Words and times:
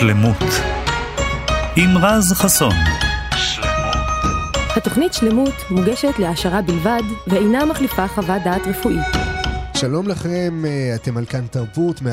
שלמות 0.00 0.42
עם 1.76 1.98
רז 1.98 2.32
חסון. 2.32 2.74
התוכנית 4.76 5.14
שלמות 5.14 5.54
מוגשת 5.70 6.18
להעשרה 6.18 6.62
בלבד 6.62 7.02
ואינה 7.26 7.64
מחליפה 7.64 8.08
חוות 8.08 8.42
דעת 8.44 8.66
רפואית. 8.66 9.35
שלום 9.80 10.08
לכם, 10.08 10.64
אה, 10.66 10.94
אתם 10.94 11.16
על 11.16 11.26
כאן 11.26 11.46
תרבות 11.46 12.00
104.9, 12.00 12.04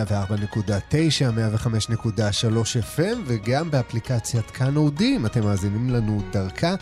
105.3 1.92 2.80
FM 2.96 3.18
וגם 3.26 3.72
באפליקציית 3.72 4.52
כאן 4.52 4.76
אודים, 4.76 5.26
אתם 5.26 5.44
מאזינים 5.44 5.90
לנו 5.90 6.22
דרכה. 6.32 6.76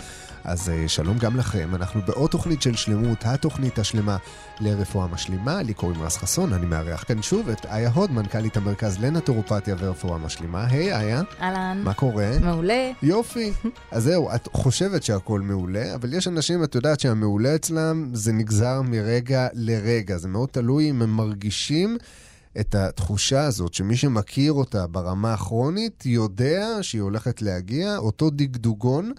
אז 0.43 0.69
אה, 0.69 0.87
שלום 0.87 1.17
גם 1.17 1.37
לכם, 1.37 1.75
אנחנו 1.75 2.01
בעוד 2.07 2.29
תוכנית 2.29 2.61
של 2.61 2.75
שלמות, 2.75 3.17
התוכנית 3.25 3.79
השלמה 3.79 4.17
לרפואה 4.59 5.07
משלימה. 5.07 5.61
לי 5.61 5.73
קוראים 5.73 6.01
רס 6.01 6.17
חסון, 6.17 6.53
אני 6.53 6.65
מארח 6.65 7.03
כאן 7.03 7.21
שוב 7.21 7.49
את 7.49 7.65
איה 7.65 7.89
הוד, 7.89 8.11
מנכ"לית 8.11 8.57
המרכז 8.57 8.99
לנטורופתיה 8.99 9.75
ורפואה 9.79 10.17
משלימה. 10.17 10.65
היי, 10.69 10.95
איה. 10.95 11.21
אהלן. 11.41 11.81
מה 11.83 11.93
קורה? 11.93 12.31
מעולה. 12.41 12.91
יופי. 13.03 13.51
אז 13.91 14.03
זהו, 14.03 14.35
את 14.35 14.47
חושבת 14.53 15.03
שהכל 15.03 15.41
מעולה, 15.41 15.95
אבל 15.95 16.13
יש 16.13 16.27
אנשים, 16.27 16.63
את 16.63 16.75
יודעת 16.75 16.99
שהמעולה 16.99 17.55
אצלם 17.55 18.09
זה 18.13 18.33
נגזר 18.33 18.81
מרגע 18.81 19.47
לרגע. 19.53 20.17
זה 20.17 20.27
מאוד 20.27 20.49
תלוי 20.49 20.70
אם 20.79 21.01
הם 21.01 21.09
מרגישים... 21.09 21.97
את 22.59 22.75
התחושה 22.75 23.43
הזאת, 23.43 23.73
שמי 23.73 23.97
שמכיר 23.97 24.53
אותה 24.53 24.87
ברמה 24.87 25.33
הכרונית, 25.33 26.05
יודע 26.05 26.67
שהיא 26.81 27.01
הולכת 27.01 27.41
להגיע, 27.41 27.97
אותו 27.97 28.29
דגדוגון 28.29 29.11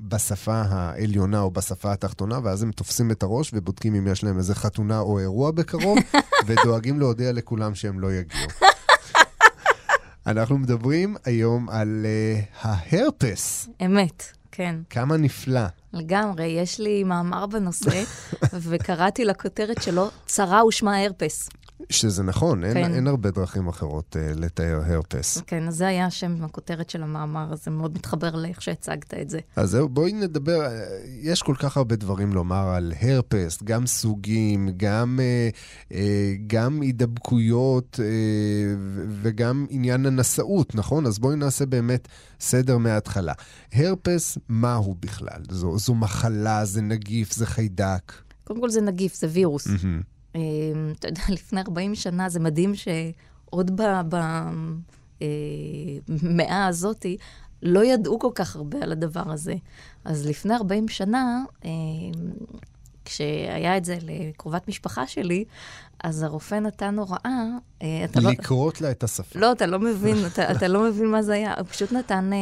בשפה 0.00 0.62
העליונה 0.68 1.40
או 1.40 1.50
בשפה 1.50 1.92
התחתונה, 1.92 2.38
ואז 2.42 2.62
הם 2.62 2.72
תופסים 2.72 3.10
את 3.10 3.22
הראש 3.22 3.50
ובודקים 3.54 3.94
אם 3.94 4.06
יש 4.06 4.24
להם 4.24 4.38
איזה 4.38 4.54
חתונה 4.54 4.98
או 4.98 5.18
אירוע 5.18 5.50
בקרוב, 5.50 5.98
ודואגים 6.46 6.98
להודיע 6.98 7.32
לכולם 7.32 7.74
שהם 7.74 8.00
לא 8.00 8.12
יגיעו. 8.12 8.48
אנחנו 10.26 10.58
מדברים 10.58 11.16
היום 11.24 11.68
על 11.68 12.06
uh, 12.06 12.44
ההרפס. 12.60 13.68
אמת, 13.84 14.24
כן. 14.52 14.76
כמה 14.90 15.16
נפלא. 15.16 15.60
לגמרי, 15.92 16.46
יש 16.46 16.80
לי 16.80 17.04
מאמר 17.04 17.46
בנושא, 17.46 18.02
וקראתי 18.68 19.24
לכותרת 19.24 19.82
שלו, 19.82 20.08
צרה 20.26 20.66
ושמה 20.66 20.98
הרפס. 20.98 21.48
שזה 21.90 22.22
נכון, 22.22 22.64
אין, 22.64 22.74
כן. 22.74 22.94
אין 22.94 23.06
הרבה 23.06 23.30
דרכים 23.30 23.68
אחרות 23.68 24.16
uh, 24.16 24.40
לתאר 24.40 24.80
הרפס. 24.86 25.42
כן, 25.46 25.68
אז 25.68 25.76
זה 25.76 25.86
היה 25.86 26.06
השם, 26.06 26.44
הכותרת 26.44 26.90
של 26.90 27.02
המאמר, 27.02 27.54
זה 27.54 27.70
מאוד 27.70 27.94
מתחבר 27.94 28.34
לאיך 28.34 28.62
שהצגת 28.62 29.14
את 29.14 29.30
זה. 29.30 29.38
אז 29.56 29.70
זהו, 29.70 29.88
בואי 29.88 30.12
נדבר, 30.12 30.60
אה, 30.66 30.84
יש 31.22 31.42
כל 31.42 31.54
כך 31.58 31.76
הרבה 31.76 31.96
דברים 31.96 32.32
לומר 32.32 32.68
על 32.68 32.92
הרפס, 33.00 33.62
גם 33.62 33.86
סוגים, 33.86 34.68
גם, 34.76 35.20
אה, 35.22 35.48
אה, 35.92 36.34
גם 36.46 36.80
הידבקויות 36.80 38.00
אה, 38.02 38.74
וגם 39.22 39.66
עניין 39.70 40.06
הנשאות, 40.06 40.74
נכון? 40.74 41.06
אז 41.06 41.18
בואי 41.18 41.36
נעשה 41.36 41.66
באמת 41.66 42.08
סדר 42.40 42.78
מההתחלה. 42.78 43.32
הרפס, 43.72 44.38
מה 44.48 44.74
הוא 44.74 44.96
בכלל? 45.00 45.42
זו, 45.50 45.78
זו 45.78 45.94
מחלה, 45.94 46.64
זה 46.64 46.82
נגיף, 46.82 47.32
זה 47.32 47.46
חיידק. 47.46 48.12
קודם 48.44 48.60
כל 48.60 48.70
זה 48.70 48.80
נגיף, 48.80 49.14
זה 49.14 49.26
וירוס. 49.30 49.66
מהמם. 49.66 50.11
אה, 50.36 50.40
אתה 50.98 51.08
יודע, 51.08 51.22
לפני 51.36 51.60
40 51.60 51.94
שנה 51.94 52.28
זה 52.28 52.40
מדהים 52.40 52.72
שעוד 52.74 53.80
במאה 56.08 56.66
הזאתי 56.66 57.16
לא 57.62 57.84
ידעו 57.84 58.18
כל 58.18 58.30
כך 58.34 58.56
הרבה 58.56 58.78
על 58.82 58.92
הדבר 58.92 59.30
הזה. 59.32 59.54
אז 60.04 60.26
לפני 60.26 60.54
40 60.54 60.88
שנה, 60.88 61.44
אה, 61.64 61.70
כשהיה 63.04 63.76
את 63.76 63.84
זה 63.84 63.98
לקרובת 64.02 64.68
משפחה 64.68 65.06
שלי, 65.06 65.44
אז 66.04 66.22
הרופא 66.22 66.54
נתן 66.54 66.98
הוראה, 66.98 67.46
אה, 67.82 68.04
אתה 68.04 68.20
לא... 68.20 68.30
לקרות 68.30 68.80
לה 68.80 68.90
את 68.90 69.04
השפה. 69.04 69.38
לא, 69.38 69.52
אתה 69.52 69.66
לא 69.66 69.78
מבין, 69.78 70.16
אתה, 70.26 70.52
אתה 70.52 70.68
לא 70.68 70.82
מבין 70.82 71.10
מה 71.10 71.22
זה 71.22 71.32
היה. 71.32 71.54
הוא 71.54 71.66
פשוט 71.66 71.92
נתן 71.92 72.30
אה, 72.32 72.38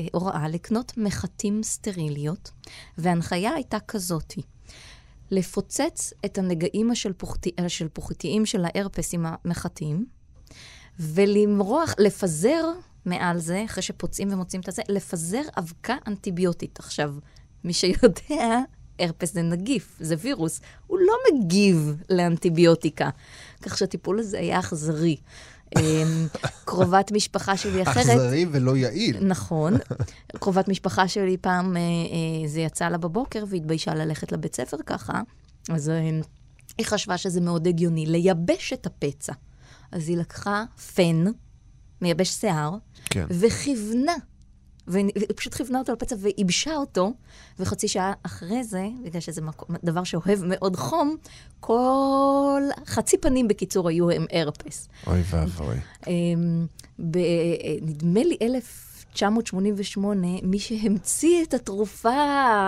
אה, 0.00 0.08
הוראה 0.12 0.48
לקנות 0.48 0.92
מחטים 0.96 1.62
סטריליות, 1.62 2.50
וההנחיה 2.98 3.54
הייתה 3.54 3.80
כזאתי. 3.80 4.42
לפוצץ 5.30 6.12
את 6.24 6.38
הנגעים 6.38 6.90
השלפוחתי- 6.90 7.54
השלפוחתיים 7.58 8.46
של 8.46 8.64
ההרפס 8.64 9.14
עם 9.14 9.26
המחטים, 9.28 10.06
ולמרוח, 11.00 11.94
לפזר 11.98 12.64
מעל 13.04 13.38
זה, 13.38 13.64
אחרי 13.64 13.82
שפוצעים 13.82 14.32
ומוצאים 14.32 14.60
את 14.60 14.68
הזה, 14.68 14.82
לפזר 14.88 15.42
אבקה 15.58 15.96
אנטיביוטית. 16.06 16.78
עכשיו, 16.78 17.14
מי 17.64 17.72
שיודע, 17.72 18.58
הרפס 18.98 19.32
זה 19.32 19.42
נגיף, 19.42 19.96
זה 20.00 20.14
וירוס, 20.18 20.60
הוא 20.86 20.98
לא 20.98 21.14
מגיב 21.32 21.96
לאנטיביוטיקה. 22.10 23.10
כך 23.62 23.78
שהטיפול 23.78 24.18
הזה 24.18 24.38
היה 24.38 24.58
אכזרי. 24.58 25.16
אמ, 25.78 26.26
קרובת 26.64 27.12
משפחה 27.12 27.56
שלי 27.56 27.82
אחרת... 27.82 27.96
אכזרי 27.96 28.46
ולא 28.50 28.76
יעיל. 28.76 29.26
נכון. 29.26 29.74
קרובת 30.38 30.68
משפחה 30.68 31.08
שלי 31.08 31.36
פעם, 31.36 31.76
אה, 31.76 31.80
אה, 31.80 32.48
זה 32.48 32.60
יצא 32.60 32.88
לה 32.88 32.98
בבוקר 32.98 33.44
והתביישה 33.48 33.94
ללכת 33.94 34.32
לבית 34.32 34.54
ספר 34.54 34.76
ככה, 34.86 35.20
אז 35.68 35.90
אה, 35.90 36.20
היא 36.78 36.86
חשבה 36.86 37.18
שזה 37.18 37.40
מאוד 37.40 37.66
הגיוני 37.66 38.06
לייבש 38.06 38.72
את 38.72 38.86
הפצע. 38.86 39.32
אז 39.92 40.08
היא 40.08 40.16
לקחה 40.16 40.64
פן, 40.94 41.24
מייבש 42.02 42.28
שיער, 42.28 42.76
כן. 43.04 43.26
וכיוונה. 43.30 44.14
והיא 44.88 45.10
פשוט 45.36 45.54
כיוונה 45.54 45.78
אותו 45.78 45.92
לפצע 45.92 46.16
וייבשה 46.18 46.76
אותו, 46.76 47.12
וחצי 47.58 47.88
שעה 47.88 48.12
אחרי 48.22 48.64
זה, 48.64 48.86
בגלל 49.04 49.20
שזה 49.20 49.42
מקום, 49.42 49.76
דבר 49.84 50.04
שאוהב 50.04 50.44
מאוד 50.44 50.76
חום, 50.76 51.16
כל 51.60 52.62
חצי 52.86 53.18
פנים 53.18 53.48
בקיצור 53.48 53.88
היו 53.88 54.10
עם 54.10 54.26
הרפס. 54.32 54.88
אוי 55.06 55.22
ואבוי. 55.30 55.76
אמ, 56.06 56.66
נדמה 57.82 58.24
לי 58.24 58.36
1988, 58.40 60.26
מי 60.42 60.58
שהמציא 60.58 61.44
את 61.44 61.54
התרופה, 61.54 62.10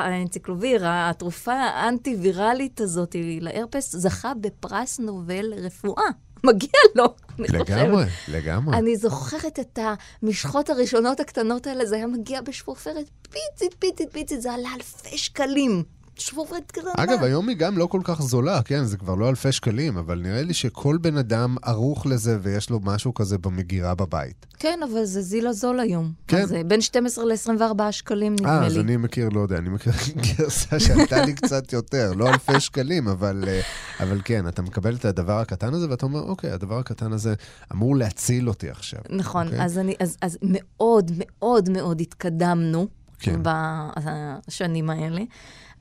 האנציקלוביר, 0.04 0.82
התרופה 0.84 1.54
האנטי-ויראלית 1.54 2.80
הזאת 2.80 3.16
להרפס, 3.40 3.96
זכה 3.96 4.32
בפרס 4.34 5.00
נובל 5.00 5.42
לרפואה. 5.42 6.10
מגיע 6.44 6.80
לו. 6.94 7.04
לגמרי, 7.38 8.04
לגמרי. 8.28 8.76
אני 8.76 8.96
זוכרת 8.96 9.58
את 9.58 9.78
המשחות 10.22 10.70
הראשונות 10.70 11.20
הקטנות 11.20 11.66
האלה, 11.66 11.86
זה 11.86 11.96
היה 11.96 12.06
מגיע 12.06 12.40
בשפופרת 12.40 13.06
פיצית, 13.22 13.74
פיצית, 13.78 14.08
פיצית, 14.12 14.42
זה 14.42 14.52
עלה 14.52 14.68
אלפי 14.74 15.18
שקלים. 15.18 15.97
שפופרת 16.20 16.72
קטנה. 16.72 16.90
אגב, 16.96 17.22
היום 17.22 17.48
היא 17.48 17.56
גם 17.56 17.78
לא 17.78 17.86
כל 17.86 18.00
כך 18.04 18.22
זולה, 18.22 18.62
כן, 18.62 18.84
זה 18.84 18.96
כבר 18.96 19.14
לא 19.14 19.28
אלפי 19.28 19.52
שקלים, 19.52 19.96
אבל 19.96 20.20
נראה 20.20 20.42
לי 20.42 20.54
שכל 20.54 20.98
בן 21.00 21.16
אדם 21.16 21.56
ערוך 21.62 22.06
לזה 22.06 22.38
ויש 22.42 22.70
לו 22.70 22.80
משהו 22.82 23.14
כזה 23.14 23.38
במגירה 23.38 23.94
בבית. 23.94 24.46
כן, 24.58 24.80
אבל 24.90 25.04
זה 25.04 25.22
זילה 25.22 25.52
זול 25.52 25.80
היום. 25.80 26.12
כן. 26.28 26.42
אז 26.42 26.48
זה 26.48 26.62
בין 26.66 26.80
12 26.80 27.24
ל-24 27.24 27.82
שקלים, 27.90 28.32
נדמה 28.32 28.56
אה, 28.56 28.60
לי. 28.60 28.66
אז 28.66 28.78
אני 28.78 28.96
מכיר, 28.96 29.28
לא 29.28 29.40
יודע, 29.40 29.58
אני 29.58 29.68
מכיר 29.68 29.92
גרסה 30.38 30.80
שעלתה 30.80 31.24
לי 31.24 31.34
קצת 31.34 31.72
יותר, 31.72 32.12
לא 32.16 32.28
אלפי 32.28 32.60
שקלים, 32.60 33.08
אבל, 33.08 33.44
אה, 33.46 33.60
אבל 34.00 34.20
כן, 34.24 34.48
אתה 34.48 34.62
מקבל 34.62 34.94
את 34.94 35.04
הדבר 35.04 35.38
הקטן 35.38 35.74
הזה 35.74 35.90
ואתה 35.90 36.06
אומר, 36.06 36.20
אוקיי, 36.20 36.50
הדבר 36.50 36.78
הקטן 36.78 37.12
הזה 37.12 37.34
אמור 37.72 37.96
להציל 37.96 38.48
אותי 38.48 38.70
עכשיו. 38.70 39.00
נכון, 39.10 39.46
אוקיי? 39.46 39.64
אז, 39.64 39.78
אני, 39.78 39.94
אז, 40.00 40.16
אז 40.22 40.38
מאוד 40.42 41.10
מאוד 41.16 41.68
מאוד 41.68 42.00
התקדמנו 42.00 42.86
כן. 43.18 43.40
בשנים 43.44 44.90
האלה. 44.90 45.20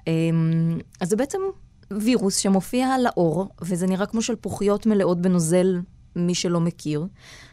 אמ, 0.08 0.80
אז 1.02 1.10
זה 1.10 1.16
בעצם 1.16 1.40
וירוס 1.92 2.38
שמופיע 2.38 2.88
על 2.88 3.06
האור, 3.06 3.50
וזה 3.62 3.88
נראה 3.88 4.06
כמו 4.06 4.22
שלפוחיות 4.22 4.86
מלאות 4.86 5.22
בנוזל, 5.22 5.80
מי 6.16 6.36
שלא 6.36 6.60
מכיר. 6.60 7.06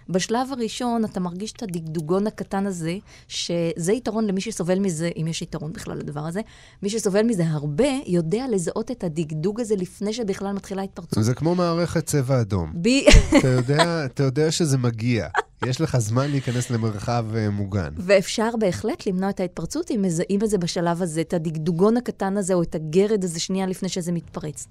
בשלב 0.08 0.52
הראשון 0.52 1.04
אתה 1.04 1.20
מרגיש 1.20 1.52
את 1.52 1.62
הדגדוגון 1.62 2.26
הקטן 2.26 2.66
הזה, 2.66 2.96
שזה 3.28 3.92
יתרון 3.92 4.26
למי 4.26 4.40
שסובל 4.40 4.78
מזה, 4.78 5.10
אם 5.16 5.26
יש 5.26 5.42
יתרון 5.42 5.72
בכלל 5.72 5.98
לדבר 5.98 6.20
הזה. 6.26 6.40
מי 6.82 6.90
שסובל 6.90 7.22
מזה 7.22 7.44
הרבה, 7.46 7.88
יודע 8.06 8.44
לזהות 8.50 8.90
את 8.90 9.04
הדגדוג 9.04 9.60
הזה 9.60 9.76
לפני 9.76 10.12
שבכלל 10.12 10.52
מתחילה 10.52 10.82
התפרצות. 10.82 11.24
זה 11.24 11.34
כמו 11.34 11.54
מערכת 11.54 12.06
צבע 12.06 12.40
אדום. 12.40 12.72
בי... 12.74 13.06
אתה 13.38 13.48
יודע, 13.48 14.04
אתה 14.04 14.22
יודע 14.22 14.50
שזה 14.50 14.78
מגיע. 14.78 15.28
יש 15.66 15.80
לך 15.80 15.98
זמן 15.98 16.30
להיכנס 16.30 16.70
למרחב 16.70 17.26
אה, 17.34 17.50
מוגן. 17.50 17.94
ואפשר 17.96 18.50
בהחלט 18.60 19.06
למנוע 19.06 19.30
את 19.30 19.40
ההתפרצות 19.40 19.90
אם 19.90 20.02
מזהים 20.02 20.40
את 20.44 20.50
זה 20.50 20.58
בשלב 20.58 21.02
הזה, 21.02 21.20
את 21.20 21.32
הדגדוגון 21.32 21.96
הקטן 21.96 22.36
הזה 22.36 22.54
או 22.54 22.62
את 22.62 22.74
הגרד 22.74 23.24
הזה 23.24 23.40
שנייה 23.40 23.66
לפני 23.66 23.88
שזה 23.88 24.12
מתפרץ. 24.12 24.66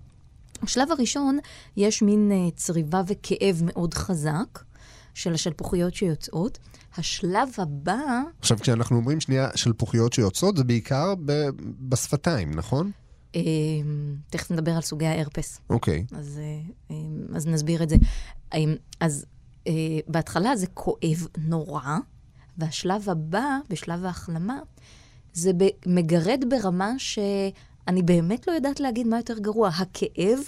בשלב 0.64 0.92
הראשון 0.92 1.40
יש 1.78 2.02
מין 2.02 2.32
uh, 2.32 2.56
צריבה 2.56 3.02
וכאב 3.08 3.62
מאוד 3.64 3.94
חזק 3.94 4.60
של 5.14 5.34
השלפוחיות 5.34 5.96
שיוצאות. 5.96 6.60
השלב 6.98 7.50
הבא, 7.58 8.22
עכשיו, 8.40 8.60
כשאנחנו 8.60 8.98
אומרים 8.98 9.20
שנייה 9.20 9.50
שלפוחיות 9.56 10.14
שיוצאות, 10.14 10.58
זה 10.58 10.64
בעיקר 10.64 11.14
ב- 11.26 11.50
בשפתיים, 11.80 12.52
נכון? 12.52 12.92
אה, 13.36 13.42
תכף 14.30 14.52
נדבר 14.52 14.72
על 14.72 14.82
סוגי 14.82 15.06
ההרפס, 15.06 15.60
אוקיי. 15.70 16.06
אז, 16.12 16.40
אה, 16.44 16.72
אה, 16.92 17.36
אז 17.36 17.48
נסביר 17.48 17.84
את 17.84 17.90
זה. 17.90 17.96
אז 19.00 19.26
אה, 19.68 19.72
בהתחלה 20.08 20.56
זה 20.56 20.68
כואב 20.74 21.28
נורא, 21.38 21.98
והשלב 22.58 23.10
הבא, 23.10 23.58
בשלב 23.70 24.06
ההחלמה, 24.06 24.60
זה 25.34 25.52
ב- 25.58 25.70
מגרד 25.86 26.44
ברמה 26.50 26.92
שאני 26.98 28.02
באמת 28.04 28.48
לא 28.48 28.54
יודעת 28.54 28.80
להגיד 28.80 29.08
מה 29.08 29.18
יותר 29.18 29.40
גרוע, 29.40 29.70
הכאב 29.70 30.40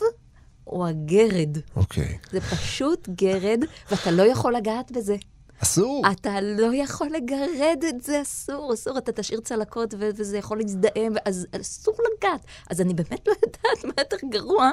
או 0.68 0.88
הגרד. 0.88 1.58
אוקיי. 1.76 2.18
זה 2.32 2.42
פשוט 2.42 3.10
גרד, 3.10 3.60
ואתה 3.92 4.12
לא 4.12 4.24
יכול 4.24 4.56
לגעת 4.56 4.92
בזה. 4.92 5.16
אסור. 5.64 6.04
אתה 6.12 6.42
לא 6.42 6.76
יכול 6.76 7.08
לגרד 7.08 7.84
את 7.90 8.02
זה, 8.04 8.22
אסור, 8.22 8.74
אסור, 8.74 8.98
אתה 8.98 9.12
תשאיר 9.12 9.40
צלקות 9.40 9.94
ו- 9.94 10.10
וזה 10.16 10.38
יכול 10.38 10.58
להזדהם, 10.60 11.14
אז 11.26 11.48
אסור 11.62 11.96
לגעת. 12.18 12.42
אז 12.70 12.82
אני 12.82 12.94
באמת 12.94 13.28
לא 13.28 13.34
יודעת 13.44 13.84
מה 13.86 13.92
יותר 13.98 14.18
גרוע, 14.30 14.72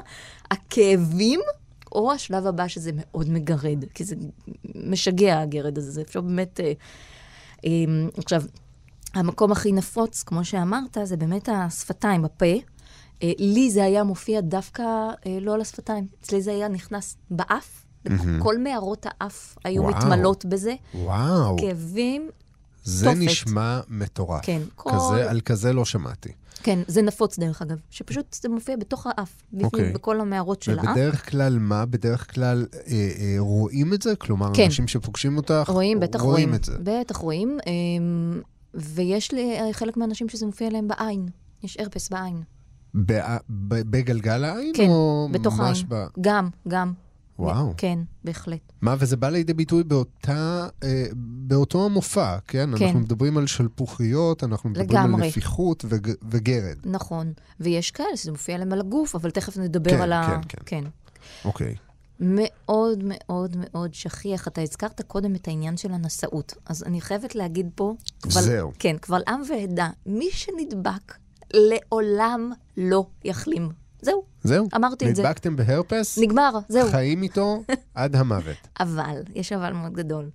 הכאבים 0.51 1.41
או 1.95 2.13
השלב 2.13 2.47
הבא 2.47 2.69
שזה 2.69 2.91
מאוד 2.95 3.31
מגרד, 3.31 3.85
כי 3.95 4.05
זה 4.05 4.17
משגע 4.75 5.41
הגרד 5.41 5.79
הזה, 5.79 5.91
זה 5.91 6.01
אפשר 6.01 6.21
באמת... 6.21 6.61
אה, 6.61 6.73
אה, 7.65 7.71
עכשיו, 8.19 8.43
המקום 9.15 9.53
הכי 9.53 9.73
נפוץ, 9.73 10.23
כמו 10.23 10.45
שאמרת, 10.45 10.99
זה 11.05 11.17
באמת 11.17 11.49
השפתיים, 11.53 12.25
הפה. 12.25 12.55
אה, 13.23 13.33
לי 13.39 13.71
זה 13.71 13.85
היה 13.85 14.05
מופיע 14.05 14.41
דווקא 14.41 14.83
אה, 14.83 15.39
לא 15.41 15.55
על 15.55 15.61
השפתיים, 15.61 16.07
אצלי 16.21 16.43
זה 16.43 16.51
היה 16.51 16.69
נכנס 16.69 17.17
באף. 17.31 17.85
כל 18.39 18.59
מערות 18.59 19.07
האף 19.11 19.57
היו 19.65 19.83
וואו. 19.83 19.97
מתמלאות 19.97 20.45
בזה. 20.45 20.75
וואו, 20.95 21.57
כאבים, 21.59 22.31
זה 22.85 23.07
תופת. 23.07 23.19
נשמע 23.21 23.81
מטורף. 23.89 24.41
כן, 24.45 24.63
כל- 24.75 24.91
כזה, 24.91 25.31
על 25.31 25.41
כזה 25.41 25.73
לא 25.73 25.85
שמעתי. 25.85 26.29
כן, 26.63 26.79
זה 26.87 27.03
נפוץ 27.03 27.39
דרך 27.39 27.63
אגב, 27.63 27.77
שפשוט 27.91 28.37
זה 28.43 28.49
מופיע 28.49 28.77
בתוך 28.77 29.07
האף, 29.07 29.33
בפנים, 29.53 29.65
אוקיי. 29.65 29.93
בכל 29.93 30.21
המערות 30.21 30.63
של 30.63 30.79
האף. 30.79 30.89
ובדרך 30.89 31.31
כלל, 31.31 31.59
מה? 31.59 31.87
בדרך 31.87 32.35
כלל 32.35 32.67
אה, 32.87 32.93
אה, 32.93 33.35
רואים 33.39 33.95
את 33.95 34.03
זה? 34.03 34.17
כלומר, 34.17 34.51
כן. 34.55 34.65
אנשים 34.65 34.89
שפוגשים 34.89 35.37
אותך, 35.37 35.69
רואים, 35.69 36.01
בטח 36.01 36.21
רואים. 36.21 36.35
רואים 36.35 36.55
את 36.55 36.65
זה. 36.65 36.73
בטח 36.83 37.17
רואים. 37.17 37.59
אמ, 37.67 38.41
ויש 38.75 39.31
אה, 39.35 39.69
חלק 39.73 39.97
מהאנשים 39.97 40.29
שזה 40.29 40.47
מופיע 40.47 40.71
להם 40.71 40.89
בעין. 40.89 41.29
יש 41.63 41.77
הרפס 41.81 42.09
בעין. 42.09 42.43
בע- 42.95 43.37
ב- 43.51 43.91
בגלגל 43.91 44.45
העין? 44.45 44.73
כן, 44.77 44.89
או 44.89 45.29
בתוך 45.33 45.61
העין. 45.61 45.75
ב... 45.89 46.05
גם, 46.21 46.49
גם. 46.69 46.93
וואו. 47.45 47.75
כן, 47.77 47.99
בהחלט. 48.25 48.73
מה, 48.81 48.95
וזה 48.99 49.17
בא 49.17 49.29
לידי 49.29 49.55
ביטוי 49.55 49.85
באותה, 49.85 50.69
אה, 50.83 51.05
באותו 51.17 51.85
המופע, 51.85 52.39
כן? 52.49 52.71
כן. 52.79 52.85
אנחנו 52.85 53.01
מדברים 53.01 53.39
על 53.39 53.47
שלפוחיות, 53.47 54.45
אנחנו 54.45 54.71
מדברים 54.71 54.89
לגמרי. 54.91 55.23
על 55.23 55.29
נפיחות 55.29 55.85
וגר, 55.89 56.13
וגרד. 56.31 56.77
נכון. 56.85 57.33
ויש 57.61 57.91
כאלה 57.91 58.17
שזה 58.17 58.31
מופיע 58.31 58.59
להם 58.59 58.73
על 58.73 58.81
הגוף, 58.81 59.15
אבל 59.15 59.31
תכף 59.31 59.57
נדבר 59.59 59.91
כן, 59.91 60.01
על 60.01 60.13
ה... 60.13 60.27
כן, 60.27 60.49
כן. 60.49 60.59
כן. 60.67 60.85
אוקיי. 61.45 61.75
מאוד 62.21 62.99
מאוד 63.05 63.57
מאוד 63.61 63.95
שכיח. 63.95 64.49
אתה 64.49 64.61
הזכרת 64.61 65.01
קודם 65.07 65.35
את 65.35 65.49
העניין 65.49 65.77
של 65.77 65.93
הנשאות. 65.93 66.55
אז 66.67 66.83
אני 66.83 67.01
חייבת 67.01 67.35
להגיד 67.35 67.71
פה... 67.75 67.95
קבל- 68.21 68.31
זהו. 68.31 68.73
כן, 68.79 68.97
קבל 69.01 69.23
עם 69.29 69.43
ועדה, 69.51 69.91
מי 70.07 70.29
שנדבק 70.33 71.15
לעולם 71.55 72.53
לא 72.77 73.07
יחלים. 73.25 73.69
זהו, 74.03 74.23
זהו. 74.43 74.69
אמרתי 74.77 75.11
את 75.11 75.17
זה. 75.17 75.23
נדבקתם 75.23 75.57
בהרפס, 75.57 76.19
נגמר, 76.19 76.51
זהו. 76.69 76.91
חיים 76.91 77.23
איתו 77.23 77.63
עד 77.95 78.17
המוות. 78.17 78.57
אבל, 78.81 79.23
יש 79.35 79.53
אבל 79.53 79.73
מאוד 79.73 79.93
גדול. 79.93 80.31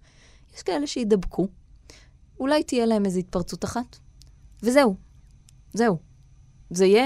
יש 0.55 0.63
כאלה 0.63 0.87
שידבקו, 0.87 1.47
אולי 2.39 2.63
תהיה 2.63 2.85
להם 2.85 3.05
איזו 3.05 3.19
התפרצות 3.19 3.65
אחת, 3.65 3.97
וזהו. 4.63 4.95
זהו. 5.73 5.97
זה 6.69 6.85
יהיה, 6.85 7.03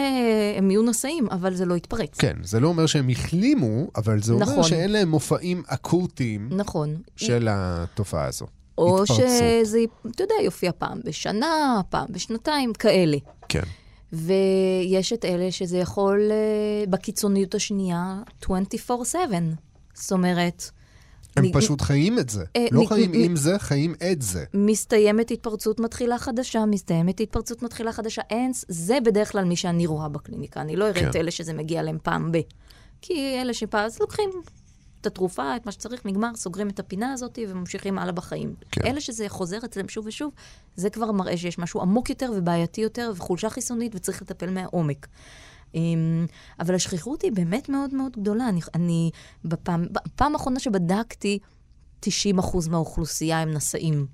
הם 0.57 0.71
יהיו 0.71 0.81
נשאים, 0.83 1.27
אבל 1.31 1.55
זה 1.55 1.65
לא 1.65 1.75
יתפרץ. 1.75 2.17
כן, 2.17 2.37
זה 2.43 2.59
לא 2.59 2.67
אומר 2.67 2.85
שהם 2.85 3.09
החלימו, 3.09 3.87
אבל 3.95 4.21
זה 4.21 4.33
אומר 4.33 4.45
נכון. 4.45 4.63
שאין 4.63 4.91
להם 4.91 5.09
מופעים 5.09 5.63
אקוטיים 5.67 6.49
נכון. 6.51 7.01
של 7.15 7.47
התופעה 7.51 8.25
הזו. 8.25 8.45
או 8.77 9.01
התפרצות. 9.01 9.25
שזה, 9.63 9.79
אתה 10.11 10.23
יודע, 10.23 10.35
יופיע 10.43 10.71
פעם 10.77 10.99
בשנה, 11.05 11.81
פעם 11.89 12.07
בשנתיים, 12.09 12.73
כאלה. 12.73 13.17
כן. 13.49 13.63
ויש 14.13 15.13
את 15.13 15.25
אלה 15.25 15.51
שזה 15.51 15.77
יכול, 15.77 16.21
אה, 16.31 16.85
בקיצוניות 16.89 17.55
השנייה, 17.55 18.21
24/7. 18.43 19.53
זאת 19.93 20.11
אומרת, 20.11 20.63
הם 21.37 21.45
נ- 21.45 21.51
פשוט 21.53 21.81
חיים 21.81 22.19
את 22.19 22.29
זה. 22.29 22.43
אה, 22.55 22.67
לא 22.71 22.81
נ- 22.81 22.87
חיים 22.87 23.11
נ- 23.11 23.23
עם 23.25 23.35
זה, 23.35 23.59
חיים 23.59 23.93
את 24.11 24.21
זה. 24.21 24.43
מסתיימת 24.53 25.31
התפרצות, 25.31 25.79
מתחילה 25.79 26.17
חדשה, 26.17 26.65
מסתיימת 26.65 27.19
התפרצות, 27.19 27.63
מתחילה 27.63 27.93
חדשה. 27.93 28.21
אין, 28.29 28.51
זה 28.67 28.97
בדרך 29.05 29.31
כלל 29.31 29.43
מי 29.45 29.55
שאני 29.55 29.85
רואה 29.85 30.09
בקליניקה. 30.09 30.61
אני 30.61 30.75
לא 30.75 30.85
אראה 30.89 31.01
כן. 31.01 31.09
את 31.09 31.15
אלה 31.15 31.31
שזה 31.31 31.53
מגיע 31.53 31.83
להם 31.83 31.97
פעם 32.03 32.31
ב... 32.31 32.37
כי 33.01 33.13
אלה 33.41 33.53
שפעם, 33.53 33.85
אז 33.85 33.99
לוקחים 33.99 34.29
את 35.01 35.07
התרופה, 35.07 35.55
את 35.55 35.65
מה 35.65 35.71
שצריך, 35.71 36.05
נגמר, 36.05 36.35
סוגרים 36.35 36.69
את 36.69 36.79
הפינה 36.79 37.13
הזאת 37.13 37.39
וממשיכים 37.47 37.99
הלאה 37.99 38.11
בחיים. 38.11 38.55
כן. 38.71 38.81
אלה 38.85 39.01
שזה 39.01 39.29
חוזר 39.29 39.57
אצלם 39.65 39.89
שוב 39.89 40.05
ושוב, 40.07 40.33
זה 40.75 40.89
כבר 40.89 41.11
מראה 41.11 41.37
שיש 41.37 41.59
משהו 41.59 41.81
עמוק 41.81 42.09
יותר 42.09 42.31
ובעייתי 42.35 42.81
יותר 42.81 43.11
וחולשה 43.15 43.49
חיסונית 43.49 43.95
וצריך 43.95 44.21
לטפל 44.21 44.49
מהעומק. 44.49 45.07
אמ, 45.75 46.25
אבל 46.59 46.75
השכיחות 46.75 47.21
היא 47.21 47.31
באמת 47.31 47.69
מאוד 47.69 47.93
מאוד 47.93 48.11
גדולה. 48.17 48.49
אני, 48.49 48.59
אני 48.75 49.11
בפעם, 49.45 49.85
בפעם 49.91 50.33
האחרונה 50.33 50.59
שבדקתי, 50.59 51.39
90% 52.05 52.09
מהאוכלוסייה 52.69 53.41
הם 53.41 53.51
נשאים. 53.53 54.05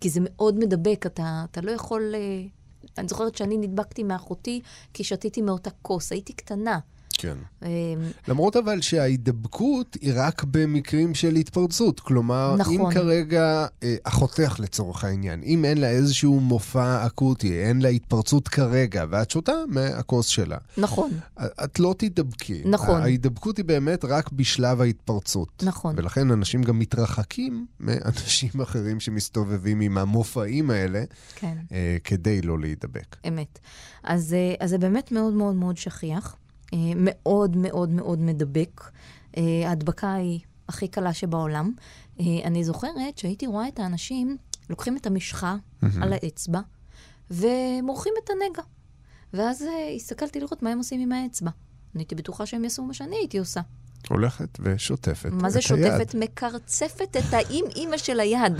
כי 0.00 0.10
זה 0.10 0.20
מאוד 0.22 0.58
מדבק, 0.58 1.06
אתה, 1.06 1.44
אתה 1.50 1.60
לא 1.60 1.70
יכול... 1.70 2.14
אה, 2.14 2.42
אני 2.98 3.08
זוכרת 3.08 3.36
שאני 3.36 3.56
נדבקתי 3.56 4.02
מאחותי 4.02 4.60
כי 4.94 5.04
שתיתי 5.04 5.42
מאותה 5.42 5.70
כוס, 5.82 6.12
הייתי 6.12 6.32
קטנה. 6.32 6.78
כן. 7.20 7.36
אמ, 7.64 7.68
למרות 8.28 8.56
אבל 8.56 8.80
שההידבקות 8.80 9.96
היא 10.00 10.12
רק 10.16 10.44
במקרים 10.44 11.14
של 11.14 11.36
התפרצות. 11.36 12.00
כלומר, 12.00 12.56
נכון. 12.58 12.74
אם 12.74 12.90
כרגע 12.90 13.66
אה, 13.82 13.96
אחותך 14.04 14.56
לצורך 14.58 15.04
העניין, 15.04 15.42
אם 15.42 15.64
אין 15.64 15.78
לה 15.78 15.90
איזשהו 15.90 16.40
מופע 16.40 17.06
אקוטי, 17.06 17.62
אין 17.62 17.82
לה 17.82 17.88
התפרצות 17.88 18.48
כרגע, 18.48 19.04
ואת 19.10 19.30
שותה 19.30 19.52
מהכוס 19.68 20.26
שלה, 20.26 20.56
נכון, 20.78 21.10
את 21.64 21.78
לא 21.78 21.94
תידבקי. 21.98 22.62
נכון. 22.64 23.02
ההידבקות 23.02 23.56
היא 23.56 23.64
באמת 23.64 24.04
רק 24.04 24.32
בשלב 24.32 24.80
ההתפרצות. 24.80 25.62
נכון. 25.62 25.94
ולכן 25.98 26.30
אנשים 26.30 26.62
גם 26.62 26.78
מתרחקים 26.78 27.66
מאנשים 27.80 28.60
אחרים 28.62 29.00
שמסתובבים 29.00 29.80
עם 29.80 29.98
המופעים 29.98 30.70
האלה, 30.70 31.04
כן. 31.34 31.56
אה, 31.72 31.96
כדי 32.04 32.42
לא 32.42 32.58
להידבק. 32.58 33.16
אמת. 33.28 33.58
אז, 34.04 34.34
אה, 34.34 34.54
אז 34.64 34.70
זה 34.70 34.78
באמת 34.78 35.12
מאוד 35.12 35.34
מאוד 35.34 35.54
מאוד 35.54 35.76
שכיח, 35.76 36.36
מאוד 36.96 37.56
מאוד 37.56 37.90
מאוד 37.90 38.18
מדבק. 38.20 38.90
אה, 39.36 39.68
ההדבקה 39.68 40.12
היא 40.12 40.40
הכי 40.68 40.88
קלה 40.88 41.12
שבעולם. 41.12 41.72
אה, 42.20 42.24
אני 42.44 42.64
זוכרת 42.64 43.18
שהייתי 43.18 43.46
רואה 43.46 43.68
את 43.68 43.78
האנשים 43.78 44.36
לוקחים 44.70 44.96
את 44.96 45.06
המשחה 45.06 45.56
על 46.02 46.12
האצבע 46.12 46.60
ומורחים 47.30 48.12
את 48.24 48.30
הנגע. 48.30 48.62
ואז 49.32 49.62
אה, 49.62 49.94
הסתכלתי 49.96 50.40
לראות 50.40 50.62
מה 50.62 50.70
הם 50.70 50.78
עושים 50.78 51.00
עם 51.00 51.12
האצבע. 51.12 51.50
אני 51.94 52.02
הייתי 52.02 52.14
בטוחה 52.14 52.46
שהם 52.46 52.64
יעשו 52.64 52.84
מה 52.84 52.94
שאני 52.94 53.16
הייתי 53.16 53.38
עושה. 53.38 53.60
הולכת 54.08 54.58
ושוטפת 54.60 55.30
מה 55.32 55.50
זה 55.50 55.58
את 55.58 55.70
היד. 55.70 55.86
שוטפת? 55.86 56.14
מקרצפת 56.14 57.16
את 57.16 57.34
האם-אימא 57.34 57.96
של 57.96 58.20
היד. 58.20 58.52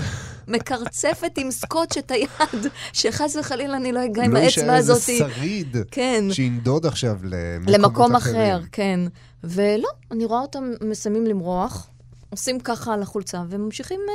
מקרצפת 0.49 1.33
עם 1.39 1.51
סקוץ' 1.51 1.97
את 1.97 2.11
היד, 2.11 2.67
שחס 2.93 3.37
וחלילה 3.37 3.77
אני 3.77 3.93
לא 3.93 4.05
אגע 4.05 4.25
עם 4.25 4.33
לא 4.33 4.39
האצבע 4.39 4.63
יישאר 4.63 4.75
איזה 4.75 4.93
הזאת. 4.93 5.11
שריד 5.19 5.77
כן. 5.91 6.25
שינדוד 6.33 6.87
עכשיו 6.87 7.19
למקומות 7.23 7.69
למקום 7.69 8.17
אחרים. 8.17 8.37
אחר, 8.37 8.61
כן. 8.73 9.01
ולא, 9.45 9.89
אני 10.11 10.25
רואה 10.25 10.41
אותם 10.41 10.71
מסיימים 10.81 11.27
למרוח, 11.27 11.91
עושים 12.31 12.61
ככה 12.61 12.95
על 12.95 13.03
החולצה, 13.03 13.43
וממשיכים, 13.49 14.01
אה, 14.09 14.15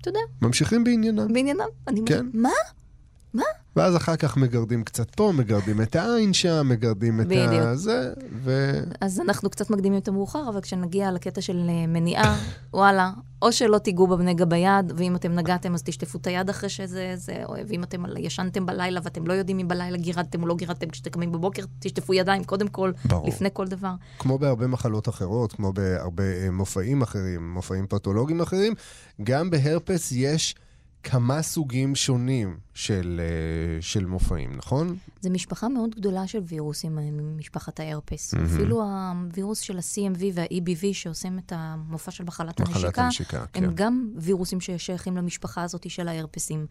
אתה 0.00 0.08
יודע, 0.08 0.20
ממשיכים 0.42 0.84
בעניינם. 0.84 1.32
בעניינם. 1.32 1.66
אני 1.88 2.00
כן. 2.06 2.26
אומרת, 2.34 2.52
מה? 3.34 3.44
ואז 3.76 3.96
אחר 3.96 4.16
כך 4.16 4.36
מגרדים 4.36 4.84
קצת 4.84 5.10
פה, 5.10 5.32
מגרדים 5.34 5.82
את 5.82 5.96
העין 5.96 6.32
שם, 6.32 6.68
מגרדים 6.68 7.20
את 7.20 7.26
בדיוק. 7.26 7.52
הזה, 7.52 8.12
ו... 8.32 8.72
אז 9.00 9.20
אנחנו 9.20 9.50
קצת 9.50 9.70
מקדימים 9.70 9.98
את 9.98 10.08
המאוחר, 10.08 10.48
אבל 10.48 10.60
כשנגיע 10.60 11.12
לקטע 11.12 11.40
של 11.40 11.66
אה, 11.68 11.86
מניעה, 11.86 12.38
וואלה, 12.74 13.10
או 13.42 13.52
שלא 13.52 13.78
תיגעו 13.78 14.06
בנגע 14.06 14.44
ביד, 14.44 14.92
ואם 14.96 15.16
אתם 15.16 15.32
נגעתם 15.32 15.74
אז 15.74 15.82
תשטפו 15.82 16.18
את 16.18 16.26
היד 16.26 16.50
אחרי 16.50 16.68
שזה, 16.68 17.12
זה, 17.16 17.42
או- 17.44 17.54
ואם 17.68 17.82
אתם 17.84 18.02
ישנתם 18.18 18.66
בלילה 18.66 19.00
ואתם 19.02 19.26
לא 19.26 19.32
יודעים 19.32 19.58
אם 19.58 19.68
בלילה 19.68 19.96
גירדתם 19.98 20.42
או 20.42 20.46
לא 20.46 20.54
גירדתם, 20.56 20.88
כשאתם 20.88 21.10
קמים 21.10 21.32
בבוקר, 21.32 21.62
תשטפו 21.78 22.14
ידיים 22.14 22.44
קודם 22.44 22.68
כל, 22.68 22.92
ברור. 23.04 23.28
לפני 23.28 23.48
כל 23.52 23.66
דבר. 23.66 23.92
כמו 24.18 24.38
בהרבה 24.38 24.66
מחלות 24.66 25.08
אחרות, 25.08 25.52
כמו 25.52 25.72
בהרבה 25.72 26.24
אה, 26.24 26.50
מופעים 26.50 27.02
אחרים, 27.02 27.54
מופעים 27.54 27.86
פתולוגיים 27.86 28.40
אחרים, 28.40 28.74
גם 29.22 29.50
בהרפס 29.50 30.12
יש 30.12 30.54
כמה 31.10 31.42
סוגים 31.42 31.94
שונים 31.94 32.56
של, 32.74 33.20
אה, 33.24 33.82
של 33.82 34.06
מופעים, 34.06 34.56
נכון? 34.56 34.96
זו 35.20 35.30
משפחה 35.30 35.68
מאוד 35.68 35.94
גדולה 35.94 36.26
של 36.26 36.38
וירוסים, 36.46 36.98
אה, 36.98 37.02
משפחת 37.36 37.80
ההרפס. 37.80 38.34
אפילו 38.34 38.82
הווירוס 38.82 39.60
של 39.60 39.76
ה-CMV 39.76 40.22
וה-EBV 40.34 40.86
שעושים 40.92 41.38
את 41.38 41.52
המופע 41.56 42.10
של 42.10 42.24
מחלת 42.24 42.60
מחלת 42.60 42.74
הנשיקה, 42.74 43.04
הנשיקה, 43.04 43.44
כן. 43.52 43.64
הם 43.64 43.72
גם 43.74 44.10
וירוסים 44.16 44.60
ששייכים 44.60 45.16
למשפחה 45.16 45.62
הזאת 45.62 45.90
של 45.90 46.08
ההרפסים. 46.08 46.66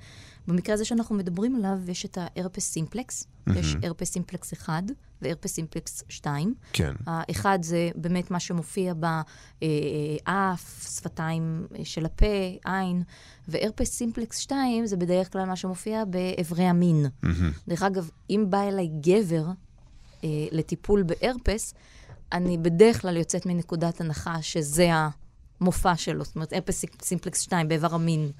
במקרה 0.47 0.73
הזה 0.73 0.85
שאנחנו 0.85 1.15
מדברים 1.15 1.55
עליו, 1.55 1.77
יש 1.87 2.05
את 2.05 2.17
ההרפס 2.21 2.71
סימפלקס, 2.71 3.27
יש 3.55 3.75
הרפס 3.83 4.11
סימפלקס 4.11 4.53
1 4.53 4.83
והרפס 5.25 5.53
סימפלקס 5.53 6.03
2. 6.09 6.53
כן. 6.73 6.93
האחד 7.07 7.59
זה 7.61 7.89
באמת 7.95 8.31
מה 8.31 8.39
שמופיע 8.39 8.93
באף, 8.93 10.87
שפתיים 10.95 11.67
אה, 11.79 11.85
של 11.85 12.05
הפה, 12.05 12.25
עין, 12.65 13.03
והרפס 13.47 13.91
סימפלקס 13.91 14.37
2 14.37 14.85
זה 14.85 14.97
בדרך 14.97 15.33
כלל 15.33 15.45
מה 15.45 15.55
שמופיע 15.55 16.05
באיברי 16.05 16.63
המין. 16.63 17.05
דרך 17.67 17.83
אגב, 17.83 18.09
אם 18.29 18.45
בא 18.49 18.61
אליי 18.61 18.89
גבר 19.01 19.45
אה, 20.23 20.29
לטיפול 20.51 21.03
בהרפס, 21.03 21.73
אני 22.31 22.57
בדרך 22.57 23.01
כלל 23.01 23.17
יוצאת 23.17 23.45
מנקודת 23.45 24.01
הנחה 24.01 24.41
שזה 24.41 24.89
המופע 25.61 25.95
שלו, 25.95 26.23
זאת 26.23 26.35
אומרת, 26.35 26.53
הרפס 26.53 26.85
סימפלקס 27.01 27.41
2 27.41 27.67
באיבר 27.67 27.95
המין. 27.95 28.31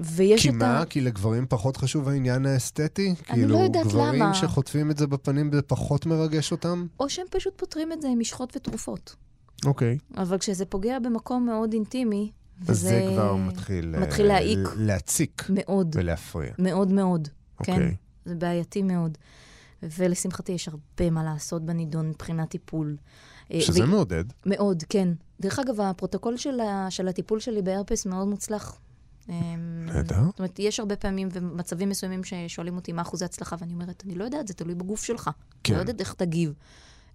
ויש 0.00 0.42
כי 0.42 0.48
את 0.48 0.54
מה? 0.54 0.80
ה... 0.80 0.84
כי 0.84 1.00
לגברים 1.00 1.46
פחות 1.48 1.76
חשוב 1.76 2.08
העניין 2.08 2.46
האסתטי? 2.46 3.14
אני 3.30 3.46
לא 3.46 3.58
יודעת 3.58 3.86
כאילו, 3.86 4.00
גברים 4.00 4.22
למה. 4.22 4.34
שחוטפים 4.34 4.90
את 4.90 4.98
זה 4.98 5.06
בפנים 5.06 5.52
זה 5.52 5.62
פחות 5.62 6.06
מרגש 6.06 6.52
אותם? 6.52 6.86
או 7.00 7.08
שהם 7.08 7.26
פשוט 7.30 7.52
פותרים 7.56 7.92
את 7.92 8.02
זה 8.02 8.08
עם 8.08 8.18
משחות 8.18 8.56
ותרופות. 8.56 9.16
אוקיי. 9.64 9.98
אבל 10.16 10.38
כשזה 10.38 10.64
פוגע 10.64 10.98
במקום 10.98 11.46
מאוד 11.46 11.72
אינטימי, 11.72 12.30
אז 12.60 12.70
וזה... 12.70 12.88
זה 12.88 13.08
כבר 13.12 13.36
מתחיל... 13.36 13.94
אה, 13.94 14.00
מתחיל 14.00 14.26
להעיק. 14.26 14.58
להציק 14.76 15.44
מאוד, 15.48 15.96
ולהפריע. 15.98 16.52
מאוד 16.58 16.92
מאוד. 16.92 17.28
כן, 17.62 17.72
אוקיי. 17.72 17.94
זה 18.24 18.34
בעייתי 18.34 18.82
מאוד. 18.82 19.18
ולשמחתי 19.82 20.52
יש 20.52 20.68
הרבה 20.68 21.10
מה 21.10 21.24
לעשות 21.24 21.66
בנידון 21.66 22.08
מבחינת 22.08 22.48
טיפול. 22.48 22.96
אה, 23.52 23.60
שזה 23.60 23.84
ו- 23.84 23.86
מעודד. 23.86 24.24
מאוד, 24.46 24.82
כן. 24.88 25.08
דרך 25.40 25.58
אגב, 25.58 25.80
הפרוטוקול 25.80 26.36
של, 26.36 26.60
ה... 26.60 26.86
של 26.90 27.08
הטיפול 27.08 27.40
שלי 27.40 27.62
בהרפס 27.62 28.06
מאוד 28.06 28.28
מוצלח. 28.28 28.78
אמ, 29.28 29.86
נהדר. 29.86 30.24
זאת 30.24 30.38
אומרת, 30.38 30.58
יש 30.58 30.80
הרבה 30.80 30.96
פעמים 30.96 31.28
ומצבים 31.32 31.88
מסוימים 31.88 32.24
ששואלים 32.24 32.76
אותי 32.76 32.92
מה 32.92 33.02
אחוז 33.02 33.22
ההצלחה, 33.22 33.56
ואני 33.60 33.72
אומרת, 33.72 34.02
אני 34.06 34.14
לא 34.14 34.24
יודעת, 34.24 34.48
זה 34.48 34.54
תלוי 34.54 34.74
בגוף 34.74 35.04
שלך. 35.04 35.30
כן. 35.64 35.74
אני 35.74 35.78
לא 35.78 35.82
יודעת 35.82 36.00
איך 36.00 36.14
תגיב. 36.14 36.52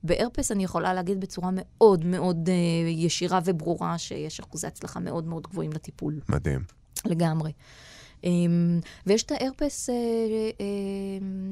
בהרפס 0.04 0.52
אני 0.52 0.64
יכולה 0.64 0.94
להגיד 0.94 1.22
בצורה 1.22 1.50
מאוד 1.54 2.06
מאוד 2.06 2.50
אה, 2.50 2.90
ישירה 2.90 3.40
וברורה 3.46 3.98
שיש 3.98 4.40
אחוזי 4.40 4.68
הצלחה 4.68 5.00
מאוד 5.00 5.28
מאוד 5.28 5.48
גבוהים 5.48 5.74
לטיפול, 5.74 6.20
מדהים. 6.30 6.64
לגמרי. 7.06 7.52
אמ, 8.24 8.80
ויש 9.08 9.24
את 9.24 9.32
ההרפס 9.32 9.90
אה, 9.90 9.96
אה, 10.60 10.66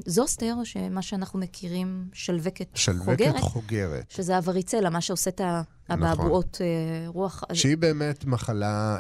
זוסטר, 0.06 0.56
שמה 0.64 1.02
שאנחנו 1.02 1.40
מכירים, 1.40 2.06
שלווקת 2.14 2.68
שלווקת 2.76 3.06
חוגרת, 3.06 3.42
חוגרת. 3.42 4.06
שזה 4.10 4.36
הווריצלה, 4.36 4.90
מה 4.90 5.02
שעושה 5.02 5.30
את 5.30 5.42
האבעבועות 5.90 6.58
אה, 6.62 7.08
רוח. 7.08 7.44
אז 7.50 7.58
שהיא 7.58 7.78
באמת 7.78 8.26
מחלה 8.26 8.98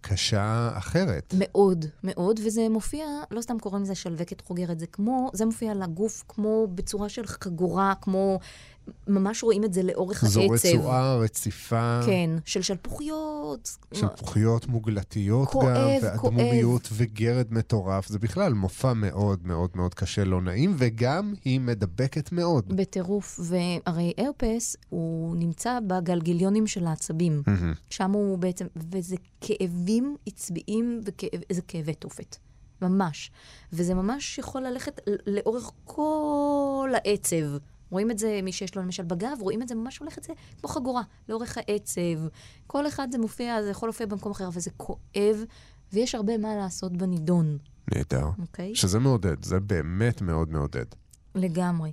קשה 0.00 0.70
אחרת. 0.74 1.34
מאוד, 1.38 1.84
מאוד, 2.04 2.40
וזה 2.46 2.68
מופיע, 2.68 3.06
לא 3.30 3.40
סתם 3.40 3.58
קוראים 3.58 3.82
לזה 3.82 3.94
שלווקת 3.94 4.40
חוגרת, 4.40 4.78
זה 4.78 4.86
כמו, 4.86 5.30
זה 5.32 5.46
מופיע 5.46 5.70
על 5.70 5.82
הגוף 5.82 6.24
כמו 6.28 6.66
בצורה 6.74 7.08
של 7.08 7.26
חגורה, 7.26 7.94
כמו, 8.00 8.38
ממש 9.08 9.42
רואים 9.42 9.64
את 9.64 9.72
זה 9.74 9.82
לאורך 9.82 10.24
זו 10.24 10.40
העצב. 10.40 10.68
רצועה 10.68 11.16
רציפה. 11.16 12.00
כן, 12.06 12.30
של 12.44 12.62
שלפוחיות. 12.62 13.76
שלפוחיות 13.92 14.66
מוגלתיות 14.66 15.48
כואב, 15.48 15.66
גם, 15.66 15.88
ואדמומיות 16.02 16.88
וגרד 16.92 17.46
מטורף. 17.50 18.08
זה 18.08 18.18
בכלל 18.18 18.52
מופע 18.52 18.92
מאוד 18.92 19.46
מאוד 19.46 19.70
מאוד 19.74 19.94
קשה, 19.94 20.24
לא 20.24 20.40
נעים, 20.40 20.74
וגם 20.78 21.34
היא 21.44 21.60
מדבקת 21.60 22.32
מאוד. 22.32 22.76
בטירוף, 22.76 23.40
והרי 23.42 24.12
הרפס, 24.18 24.76
הוא 24.88 25.36
נמצא 25.36 25.78
בגלגיליונים 25.86 26.66
של 26.66 26.86
העצבים. 26.86 27.42
מהמם. 27.46 27.72
שם 27.90 28.10
הוא 28.10 28.38
בעצם, 28.38 28.66
וזה 28.92 29.16
כאבים 29.40 30.16
עצביים 30.26 31.00
וזה 31.50 31.62
כאבי 31.62 31.94
תופת. 31.94 32.36
ממש. 32.82 33.30
וזה 33.72 33.94
ממש 33.94 34.38
יכול 34.38 34.62
ללכת 34.62 35.00
לאורך 35.26 35.70
כל 35.84 36.90
העצב. 36.94 37.56
רואים 37.90 38.10
את 38.10 38.18
זה, 38.18 38.40
מי 38.42 38.52
שיש 38.52 38.76
לו 38.76 38.82
למשל 38.82 39.02
בגב, 39.02 39.36
רואים 39.40 39.62
את 39.62 39.68
זה 39.68 39.74
ממש 39.74 39.98
הולך 39.98 40.18
את 40.18 40.24
זה 40.24 40.32
כמו 40.60 40.68
חגורה, 40.68 41.02
לאורך 41.28 41.58
העצב. 41.58 42.28
כל 42.66 42.86
אחד 42.86 43.08
זה 43.12 43.18
מופיע, 43.18 43.62
זה 43.62 43.70
יכול 43.70 43.86
להופיע 43.86 44.06
במקום 44.06 44.32
אחר, 44.32 44.48
וזה 44.52 44.70
כואב, 44.76 45.44
ויש 45.92 46.14
הרבה 46.14 46.38
מה 46.38 46.56
לעשות 46.56 46.96
בנידון, 46.96 47.58
נהדר. 47.94 48.26
אוקיי? 48.38 48.74
שזה 48.74 48.98
מעודד, 48.98 49.44
זה 49.44 49.60
באמת 49.60 50.22
מאוד 50.22 50.50
מעודד. 50.52 50.84
לגמרי. 51.34 51.90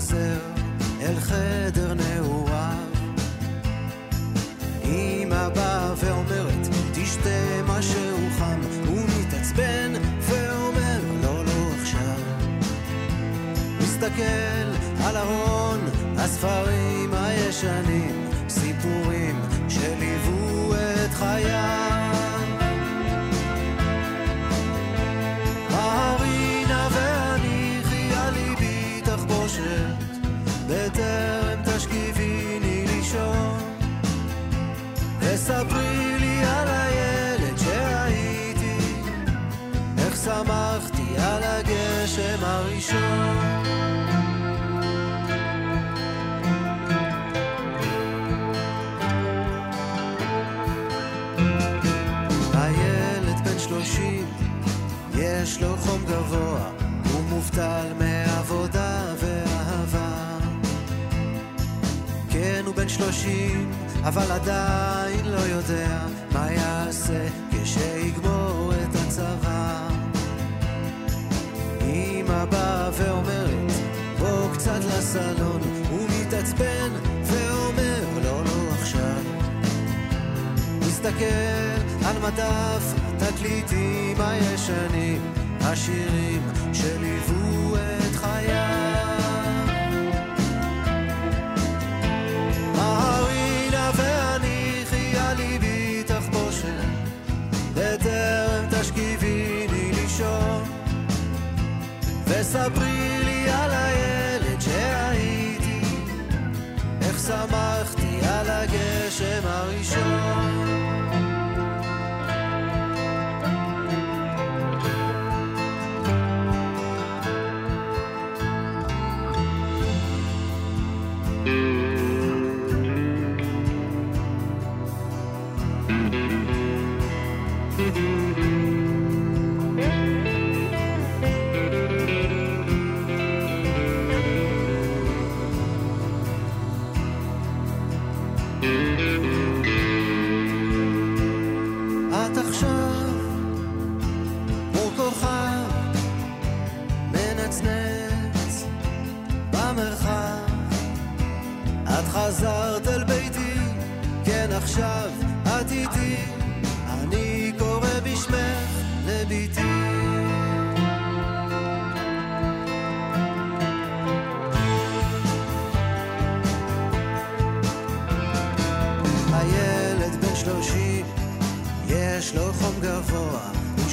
חוזר 0.00 0.38
אל 1.00 1.20
חדר 1.20 1.94
נעוריו. 1.94 2.86
אמא 4.84 5.48
באה 5.48 5.92
ואומרת, 5.96 6.68
תשתה 6.92 7.62
משהו 7.66 8.16
חם, 8.38 8.60
הוא 8.86 9.00
מתעצבן 9.18 9.92
ואומר, 10.20 11.00
לא, 11.22 11.44
לא 11.44 11.72
עכשיו. 11.80 12.20
מסתכל 13.80 15.02
על 15.04 15.16
ארון 15.16 15.80
הספרים 16.16 17.14
הישנים, 17.14 18.30
סיפורים 18.48 19.40
שליוו 19.68 20.74
את 20.74 21.14
חייו. 21.14 21.89
וספרי 35.40 36.18
לי 36.18 36.44
על 36.44 36.68
הילד 36.68 37.58
שהייתי, 37.58 38.78
איך 39.98 40.16
שמחתי 40.16 41.16
על 41.18 41.42
הגשם 41.42 42.44
הראשון. 42.44 43.36
הילד 52.54 53.44
בן 53.44 53.58
שלושים, 53.58 54.26
יש 55.14 55.62
לו 55.62 55.76
חום 55.76 56.04
גבוה, 56.04 56.70
הוא 57.12 57.22
מובטל 57.28 57.92
מעבודה 57.98 59.04
ואהבה. 59.20 60.38
כן, 62.30 62.62
הוא 62.66 62.74
בן 62.74 62.88
שלושים, 62.88 63.70
אבל 64.04 64.32
עדיין 64.32 65.26
לא 65.26 65.38
יודע 65.38 65.98
מה 66.32 66.52
יעשה 66.52 67.26
כשיגמור 67.50 68.72
את 68.82 68.96
הצבא. 68.96 69.88
אמא 71.80 72.44
באה 72.44 72.90
ואומרת, 72.92 73.72
בוא 74.18 74.54
קצת 74.54 74.80
לסלון, 74.84 75.60
הוא 75.90 76.08
מתעצבן 76.08 76.90
ואומר, 77.22 78.04
לא, 78.24 78.44
לא 78.44 78.72
עכשיו. 78.80 79.22
מסתכל 80.80 82.06
על 82.06 82.18
מדף 82.18 82.94
התקליטים 83.22 84.16
הישנים, 84.20 85.32
השירים 85.60 86.42
שליוו 86.72 87.76
את 87.76 88.16
חייו. 88.16 88.69
וספרי 102.50 103.18
לי 103.24 103.50
על 103.50 103.70
הילד 103.70 104.60
שהייתי, 104.60 105.80
איך 107.02 107.18
שמחתי 107.18 108.20
על 108.26 108.46
הגשם 108.50 109.40
הראשון. 109.44 110.59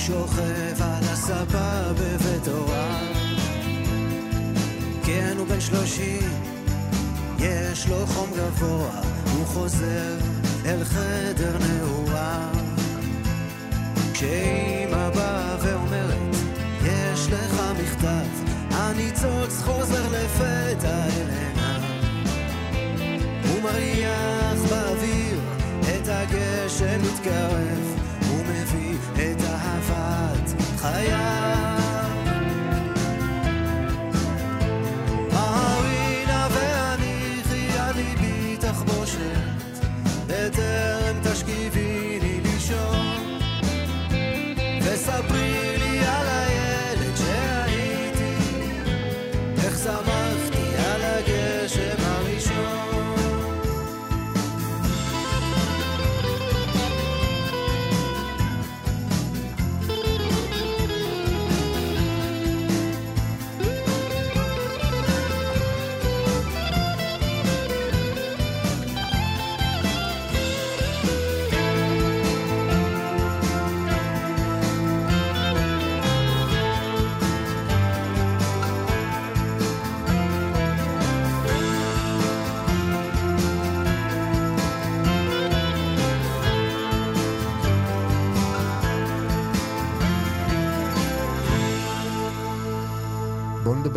שוכב 0.07 0.81
על 0.81 1.03
הספה 1.03 1.93
בבית 1.93 2.47
הוריו. 2.47 3.05
כן, 5.05 5.35
הוא 5.37 5.47
בן 5.47 5.61
שלושים, 5.61 6.29
יש 7.39 7.87
לו 7.87 8.07
חום 8.07 8.29
גבוה, 8.37 9.01
הוא 9.33 9.45
חוזר 9.45 10.17
אל 10.65 10.83
חדר 10.83 11.57
נעוריו. 11.57 12.55
כשאימא 14.13 15.09
באה 15.09 15.57
ואומרת, 15.61 16.35
יש 16.83 17.27
לך 17.31 17.61
מכתב, 17.81 18.53
הניצוץ 18.71 19.61
חוזר 19.61 20.07
לפתע 20.11 21.05
אל 21.05 21.29
עיניו. 21.29 21.81
הוא 23.47 23.63
מריח 23.63 24.59
באוויר 24.69 25.39
את 25.81 26.07
הגשם 26.07 27.01
מתקרב, 27.01 28.06
את 29.89 30.86
אהבת 30.86 31.76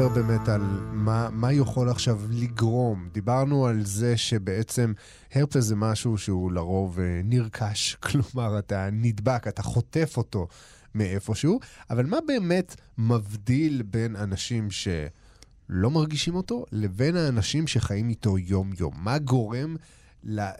נדבר 0.00 0.22
באמת 0.22 0.48
על 0.48 0.60
מה, 0.92 1.28
מה 1.32 1.52
יכול 1.52 1.88
עכשיו 1.90 2.20
לגרום. 2.30 3.08
דיברנו 3.12 3.66
על 3.66 3.84
זה 3.84 4.16
שבעצם 4.16 4.92
הרפס 5.34 5.64
זה 5.64 5.76
משהו 5.76 6.18
שהוא 6.18 6.52
לרוב 6.52 7.00
אה, 7.00 7.20
נרכש, 7.24 7.94
כלומר 8.04 8.58
אתה 8.58 8.88
נדבק, 8.92 9.48
אתה 9.48 9.62
חוטף 9.62 10.14
אותו 10.16 10.48
מאיפשהו, 10.94 11.60
אבל 11.90 12.06
מה 12.06 12.18
באמת 12.26 12.76
מבדיל 12.98 13.82
בין 13.82 14.16
אנשים 14.16 14.68
שלא 14.70 15.90
מרגישים 15.90 16.34
אותו 16.34 16.64
לבין 16.72 17.16
האנשים 17.16 17.66
שחיים 17.66 18.08
איתו 18.08 18.38
יום-יום? 18.38 18.94
מה 18.96 19.18
גורם 19.18 19.76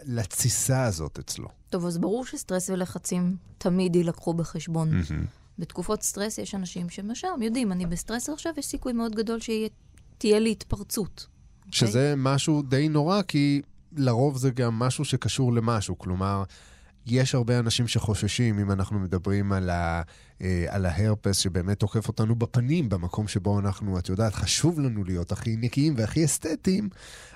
לתסיסה 0.05 0.83
הזאת 0.83 1.19
אצלו? 1.19 1.47
טוב, 1.69 1.85
אז 1.85 1.97
ברור 1.97 2.25
שסטרס 2.25 2.69
ולחצים 2.69 3.35
תמיד 3.57 3.95
יילקחו 3.95 4.33
בחשבון. 4.33 4.89
מהמם. 4.89 5.25
בתקופות 5.61 6.03
סטרס 6.03 6.37
יש 6.37 6.55
אנשים 6.55 6.89
שמשם 6.89 7.41
יודעים, 7.41 7.71
אני 7.71 7.85
בסטרס 7.85 8.29
עכשיו, 8.29 8.53
יש 8.57 8.65
סיכוי 8.65 8.93
מאוד 8.93 9.15
גדול 9.15 9.39
שתהיה 9.39 10.39
לי 10.39 10.51
התפרצות. 10.51 11.27
שזה 11.71 12.13
משהו 12.17 12.61
די 12.61 12.89
נורא, 12.89 13.21
כי 13.21 13.61
לרוב 13.97 14.37
זה 14.37 14.51
גם 14.51 14.79
משהו 14.79 15.05
שקשור 15.05 15.53
למשהו. 15.53 15.97
כלומר, 15.97 16.43
יש 17.05 17.35
הרבה 17.35 17.59
אנשים 17.59 17.87
שחוששים, 17.87 18.59
אם 18.59 18.71
אנחנו 18.71 18.99
מדברים 18.99 19.51
על, 19.51 19.69
ה, 19.69 20.01
אה, 20.41 20.65
על 20.69 20.85
ההרפס 20.85 21.37
שבאמת 21.37 21.79
תוקף 21.79 22.07
אותנו 22.07 22.35
בפנים, 22.35 22.89
במקום 22.89 23.27
שבו 23.27 23.59
אנחנו, 23.59 23.99
את 23.99 24.09
יודעת, 24.09 24.33
חשוב 24.33 24.79
לנו 24.79 25.03
להיות 25.03 25.31
הכי 25.31 25.55
נקיים 25.57 25.93
והכי 25.97 26.25
אסתטיים, 26.25 26.89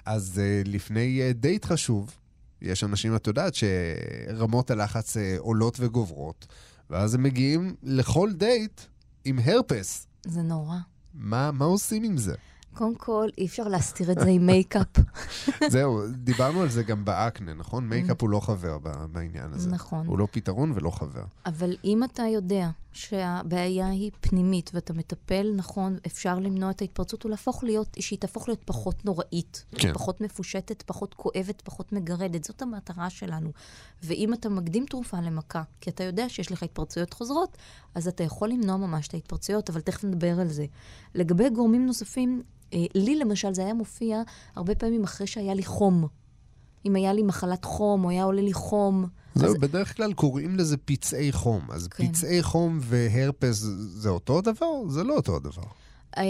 אז 0.05 0.41
אה, 0.43 0.61
לפני 0.65 1.21
אה, 1.21 1.33
דייט 1.33 1.65
חשוב, 1.65 2.15
יש 2.61 2.83
אנשים, 2.83 3.15
את 3.15 3.27
יודעת, 3.27 3.53
שרמות 3.55 4.71
הלחץ 4.71 5.17
אה, 5.17 5.35
עולות 5.38 5.77
וגוברות, 5.79 6.47
ואז 6.89 7.15
הם 7.15 7.23
מגיעים 7.23 7.75
לכל 7.83 8.33
דייט 8.33 8.81
עם 9.25 9.39
הרפס. 9.43 10.07
זה 10.25 10.41
נורא. 10.41 10.77
מה, 11.13 11.51
מה 11.51 11.65
עושים 11.65 12.03
עם 12.03 12.17
זה? 12.17 12.35
קודם 12.73 12.95
כל, 12.95 13.29
אי 13.37 13.45
אפשר 13.45 13.67
להסתיר 13.67 14.11
את 14.11 14.19
זה 14.19 14.29
עם 14.29 14.45
מייקאפ. 14.45 14.87
זהו, 15.71 16.01
דיברנו 16.11 16.61
על 16.61 16.69
זה 16.69 16.83
גם 16.83 17.05
באקנה, 17.05 17.53
נכון? 17.53 17.87
מייקאפ 17.87 18.21
הוא 18.21 18.29
לא 18.29 18.39
חבר 18.39 18.77
בעניין 19.11 19.53
הזה. 19.53 19.69
נכון. 19.69 20.07
הוא 20.07 20.19
לא 20.19 20.27
פתרון 20.31 20.71
ולא 20.75 20.89
חבר. 20.89 21.23
אבל 21.45 21.75
אם 21.83 22.03
אתה 22.03 22.23
יודע 22.23 22.69
שהבעיה 22.95 23.88
היא 23.88 24.12
פנימית 24.21 24.71
ואתה 24.73 24.93
מטפל 24.93 25.51
נכון, 25.55 25.97
אפשר 26.05 26.39
למנוע 26.39 26.69
את 26.71 26.81
ההתפרצות 26.81 27.25
ולהפוך 27.25 27.63
להיות, 27.63 27.97
שהיא 27.99 28.19
תהפוך 28.19 28.47
להיות 28.47 28.62
פחות 28.65 29.05
נוראית. 29.05 29.65
כן. 29.75 29.93
פחות 29.93 30.21
מפושטת, 30.21 30.81
פחות 30.81 31.13
כואבת, 31.13 31.62
פחות 31.62 31.91
מגרדת. 31.93 32.43
זאת 32.43 32.62
המטרה 32.62 33.10
שלנו. 33.10 33.51
ואם 34.03 34.34
אתה 34.34 34.49
מקדים 34.49 34.86
תרופה 34.86 35.19
למכה, 35.19 35.63
כי 35.81 35.89
אתה 35.89 36.03
יודע 36.03 36.29
שיש 36.29 36.51
לך 36.51 36.63
התפרצויות 36.63 37.13
חוזרות, 37.13 37.58
אז 37.95 38.08
אתה 38.08 38.23
יכול 38.23 38.49
למנוע 38.49 38.77
ממש 38.77 39.08
את 39.08 39.13
ההתפרצויות, 39.13 39.69
אבל 39.69 39.81
תכף 39.81 40.03
נדבר 40.03 40.39
על 40.39 40.47
זה. 40.49 40.65
לגבי 41.15 41.49
גורמים 41.49 41.86
נוספים, 41.86 42.43
אה, 42.73 42.86
לי 42.95 43.15
למשל 43.15 43.53
זה 43.53 43.62
היה 43.63 43.73
מופיע 43.73 44.21
הרבה 44.55 44.75
פעמים 44.75 45.03
אחרי 45.03 45.27
שהיה 45.27 45.53
לי 45.53 45.63
חום. 45.63 46.08
אם 46.86 46.95
היה 46.95 47.13
לי 47.13 47.23
מחלת 47.23 47.65
חום, 47.65 48.05
או 48.05 48.10
היה 48.10 48.23
עולה 48.23 48.41
לי 48.41 48.53
חום. 48.53 49.05
זהו, 49.35 49.49
אז 49.49 49.55
בדרך 49.55 49.97
כלל 49.97 50.13
קוראים 50.13 50.55
לזה 50.55 50.77
פצעי 50.77 51.31
חום. 51.31 51.71
אז 51.71 51.87
כן. 51.87 52.07
פצעי 52.07 52.43
חום 52.43 52.79
והרפס 52.81 53.57
זה 53.77 54.09
אותו 54.09 54.41
דבר? 54.41 54.89
זה 54.89 55.03
לא 55.03 55.13
אותו 55.13 55.39
דבר. 55.39 55.63
אה, 56.17 56.23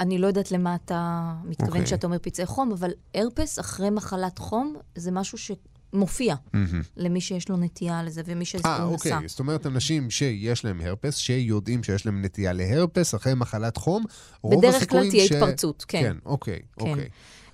אני 0.00 0.18
לא 0.18 0.26
יודעת 0.26 0.52
למה 0.52 0.74
אתה 0.74 1.32
מתכוון 1.44 1.68
אוקיי. 1.68 1.84
כשאתה 1.84 2.06
אומר 2.06 2.18
פצעי 2.22 2.46
חום, 2.46 2.72
אבל 2.72 2.90
הרפס 3.14 3.58
אחרי 3.58 3.90
מחלת 3.90 4.38
חום 4.38 4.76
זה 4.94 5.10
משהו 5.10 5.38
שמופיע 5.38 6.34
מהמם. 6.52 6.82
למי 6.96 7.20
שיש 7.20 7.48
לו 7.48 7.56
נטייה 7.56 8.02
לזה 8.02 8.22
ומי 8.24 8.44
שזה 8.44 8.64
אה, 8.64 8.82
הוא 8.82 8.94
אוקיי. 8.94 9.16
נשא. 9.18 9.28
זאת 9.28 9.40
אומרת, 9.40 9.66
אנשים 9.66 10.10
שיש 10.10 10.64
להם 10.64 10.80
הרפס, 10.80 11.16
שיודעים 11.16 11.82
שיש 11.82 12.06
להם 12.06 12.24
נטייה 12.24 12.52
להרפס 12.52 13.14
אחרי 13.14 13.34
מחלת 13.34 13.76
חום, 13.76 14.04
רוב 14.42 14.58
בדרך 14.58 14.70
כלל 14.72 14.76
הסיכויים 14.76 15.10
תהיה 15.10 15.26
ש... 15.26 15.32
התפרצות, 15.32 15.84
כן. 15.88 16.02
כן, 16.02 16.16
אוקיי, 16.24 16.60
כן. 16.76 16.90
אוקיי. 16.90 17.08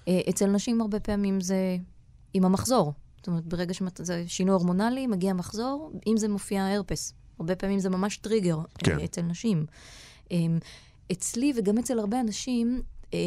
אה, 0.09 0.21
אצל 0.31 0.47
נשים 0.47 0.81
הרבה 0.81 1.01
פעמים 1.01 1.41
זה 1.41 1.77
עם 2.35 2.45
המחזור. 2.45 2.93
זאת 3.19 3.27
אומרת, 3.27 3.45
ברגע 3.47 3.75
שזה 3.75 4.25
שינוי 4.27 4.55
הורמונלי, 4.55 5.07
מגיע 5.07 5.33
מחזור, 5.33 5.93
אם 6.07 6.17
זה 6.17 6.29
מופיע 6.29 6.67
הרפס. 6.67 7.13
הרבה 7.39 7.57
פעמים 7.57 7.79
זה 7.79 7.89
ממש 7.91 8.17
טריגר 8.17 8.59
כן. 8.79 8.99
אה, 8.99 9.05
אצל 9.05 9.23
נשים. 9.23 9.67
אה, 10.33 10.37
אצלי 11.13 11.53
וגם 11.57 11.79
אצל 11.79 11.99
הרבה 11.99 12.21
אנשים, 12.21 12.83
אה, 13.15 13.19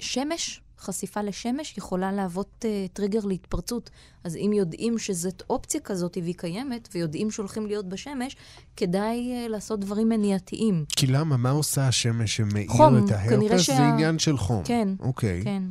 שמש, 0.00 0.60
חשיפה 0.78 1.22
לשמש, 1.22 1.78
יכולה 1.78 2.12
להוות 2.12 2.64
אה, 2.64 2.86
טריגר 2.92 3.20
להתפרצות. 3.24 3.90
אז 4.24 4.36
אם 4.36 4.50
יודעים 4.54 4.98
שזאת 4.98 5.42
אופציה 5.50 5.80
כזאת 5.80 6.16
והיא 6.22 6.34
קיימת, 6.34 6.88
ויודעים 6.94 7.30
שהולכים 7.30 7.66
להיות 7.66 7.88
בשמש, 7.88 8.36
כדאי 8.76 9.32
אה, 9.32 9.48
לעשות 9.48 9.80
דברים 9.80 10.08
מניעתיים. 10.08 10.84
כי 10.96 11.06
למה? 11.06 11.36
מה 11.36 11.50
עושה 11.50 11.88
השמש 11.88 12.36
שמאיר 12.36 12.68
חום, 12.68 13.04
את 13.04 13.10
ההרפס? 13.10 13.60
שה- 13.60 13.76
זה 13.76 13.88
עניין 13.88 14.18
של 14.18 14.36
חום. 14.36 14.62
כן, 14.64 14.88
אוקיי. 15.00 15.40
כן, 15.44 15.62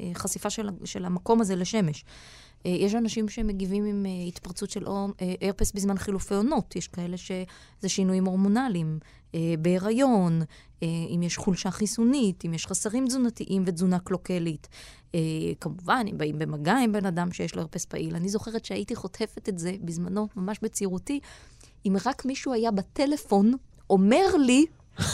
ה- 0.00 0.06
ה- 0.06 0.10
החשיפה 0.10 0.50
של, 0.50 0.68
של 0.84 1.04
המקום 1.04 1.40
הזה 1.40 1.56
לשמש. 1.56 2.04
אה, 2.66 2.70
יש 2.70 2.94
אנשים 2.94 3.28
שמגיבים 3.28 3.84
עם 3.84 4.06
אה, 4.06 4.26
התפרצות 4.28 4.70
של 4.70 4.88
אה, 4.88 5.06
הרפס 5.42 5.72
בזמן 5.72 5.98
חילופי 5.98 6.34
עונות. 6.34 6.76
יש 6.76 6.88
כאלה 6.88 7.16
שזה 7.16 7.88
שינויים 7.88 8.24
הורמונליים, 8.24 8.98
אה, 9.34 9.54
בהיריון, 9.58 10.42
אה, 10.82 10.88
אם 11.14 11.22
יש 11.22 11.36
חולשה 11.36 11.70
חיסונית, 11.70 12.44
אם 12.44 12.54
יש 12.54 12.66
חסרים 12.66 13.06
תזונתיים 13.06 13.62
ותזונה 13.66 13.98
קלוקלית. 13.98 14.68
אה, 15.14 15.20
כמובן, 15.60 16.04
אם 16.10 16.18
באים 16.18 16.38
במגע 16.38 16.76
עם 16.76 16.92
בן 16.92 17.06
אדם 17.06 17.32
שיש 17.32 17.54
לו 17.54 17.62
הרפס 17.62 17.84
פעיל. 17.84 18.16
אני 18.16 18.28
זוכרת 18.28 18.64
שהייתי 18.64 18.94
חוטפת 18.94 19.48
את 19.48 19.58
זה 19.58 19.74
בזמנו, 19.84 20.28
ממש 20.36 20.58
בצעירותי, 20.62 21.20
אם 21.86 21.96
רק 22.06 22.24
מישהו 22.24 22.52
היה 22.52 22.70
בטלפון 22.70 23.52
אומר 23.90 24.36
לי 24.46 24.66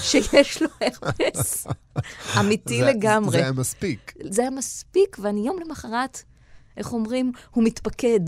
שיש 0.02 0.62
לו 0.62 0.68
הרפס. 0.80 1.66
אמיתי 2.40 2.78
זה- 2.78 2.84
לגמרי. 2.90 3.30
זה 3.30 3.38
היה 3.38 3.52
מספיק. 3.52 4.12
זה 4.30 4.42
היה 4.42 4.50
מספיק, 4.50 5.16
ואני 5.22 5.46
יום 5.46 5.56
למחרת, 5.66 6.22
איך 6.76 6.92
אומרים, 6.92 7.32
הוא 7.50 7.64
מתפקד. 7.64 8.20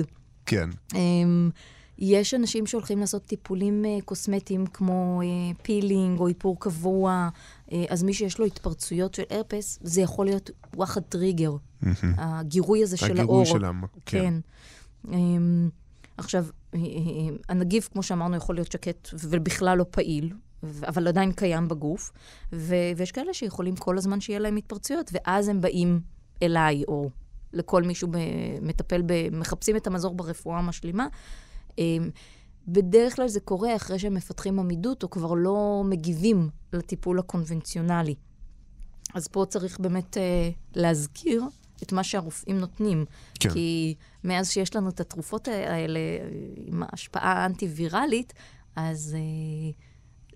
כן. 0.46 0.70
אמ, 0.94 1.50
יש 1.98 2.34
אנשים 2.34 2.66
שהולכים 2.66 2.98
לעשות 3.00 3.22
טיפולים 3.26 3.84
אה, 3.84 3.98
קוסמטיים 4.04 4.66
כמו 4.66 5.20
אה, 5.24 5.26
פילינג 5.62 6.20
או 6.20 6.28
איפור 6.28 6.60
קבוע, 6.60 7.28
אה, 7.72 7.84
אז 7.88 8.02
מי 8.02 8.14
שיש 8.14 8.38
לו 8.38 8.44
התפרצויות 8.46 9.14
של 9.14 9.22
הרפס, 9.30 9.78
זה 9.82 10.00
יכול 10.00 10.26
להיות 10.26 10.50
וואחד 10.76 11.00
טריגר, 11.00 11.52
הגירוי 12.16 12.82
הזה 12.82 12.96
של 12.96 13.06
האור. 13.06 13.20
הגירוי 13.20 13.46
של 13.46 13.64
המ... 13.64 13.82
כן. 14.06 14.18
כן. 14.20 14.34
אמ, 15.14 15.68
עכשיו, 16.16 16.46
הנגיף, 17.48 17.88
כמו 17.92 18.02
שאמרנו, 18.02 18.36
יכול 18.36 18.54
להיות 18.54 18.72
שקט 18.72 19.08
ובכלל 19.14 19.78
לא 19.78 19.84
פעיל, 19.90 20.32
אבל 20.88 21.08
עדיין 21.08 21.32
קיים 21.32 21.68
בגוף, 21.68 22.12
ו- 22.52 22.74
ויש 22.96 23.12
כאלה 23.12 23.34
שיכולים 23.34 23.76
כל 23.76 23.98
הזמן 23.98 24.20
שיהיה 24.20 24.38
להם 24.38 24.56
התפרצויות, 24.56 25.10
ואז 25.12 25.48
הם 25.48 25.60
באים 25.60 26.00
אליי, 26.42 26.84
או 26.88 27.10
לכל 27.52 27.82
מישהו 27.82 28.08
מטפל, 28.62 29.02
ב- 29.06 29.28
מחפשים 29.32 29.76
את 29.76 29.86
המזור 29.86 30.14
ברפואה 30.14 30.58
המשלימה. 30.58 31.06
אמ, 31.78 32.10
בדרך 32.68 33.16
כלל 33.16 33.28
זה 33.28 33.40
קורה 33.40 33.76
אחרי 33.76 33.98
שהם 33.98 34.14
מפתחים 34.14 34.58
עמידות, 34.58 35.02
או 35.02 35.10
כבר 35.10 35.34
לא 35.34 35.82
מגיבים 35.84 36.48
לטיפול 36.72 37.18
הקונבנציונלי. 37.18 38.14
אז 39.14 39.28
פה 39.28 39.44
צריך 39.48 39.80
באמת 39.80 40.16
אה, 40.16 40.50
להזכיר 40.74 41.42
את 41.82 41.92
מה 41.92 42.04
שהרופאים 42.04 42.58
נותנים. 42.58 43.04
כן. 43.40 43.50
כי 43.50 43.94
מאז 44.24 44.50
שיש 44.50 44.76
לנו 44.76 44.88
את 44.88 45.00
התרופות 45.00 45.48
האלה 45.48 46.00
עם 46.56 46.82
ההשפעה 46.82 47.32
האנטי-ויראלית, 47.32 48.32
אז 48.76 49.16
אה, 49.18 49.70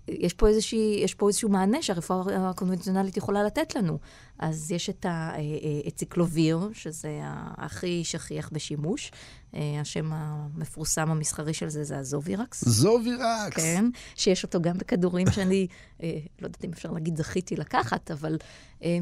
יש, 0.07 0.33
פה 0.33 0.47
איזושהי, 0.47 0.99
יש 1.03 1.13
פה 1.13 1.27
איזשהו 1.27 1.49
מענה 1.49 1.81
שהרפואה 1.81 2.49
הקונבנציונלית 2.49 3.17
יכולה 3.17 3.43
לתת 3.43 3.75
לנו. 3.75 3.99
אז 4.39 4.71
יש 4.71 4.89
את 4.89 5.05
האציקלוביר, 5.09 6.69
שזה 6.73 7.09
הכי 7.57 8.03
שכיח 8.03 8.49
בשימוש. 8.53 9.11
אה, 9.55 9.59
השם 9.81 10.09
המפורסם 10.13 11.11
המסחרי 11.11 11.53
של 11.53 11.69
זה 11.69 11.83
זה 11.83 11.97
הזובירקס. 11.97 12.63
זובירקס. 12.67 13.55
כן, 13.55 13.85
שיש 14.15 14.43
אותו 14.43 14.61
גם 14.61 14.77
בכדורים 14.77 15.31
שאני, 15.35 15.67
אה, 16.03 16.09
לא 16.41 16.47
יודעת 16.47 16.65
אם 16.65 16.69
אפשר 16.73 16.91
להגיד 16.91 17.17
זכיתי 17.17 17.55
לקחת, 17.55 18.11
אבל 18.11 18.37
אה, 18.83 18.97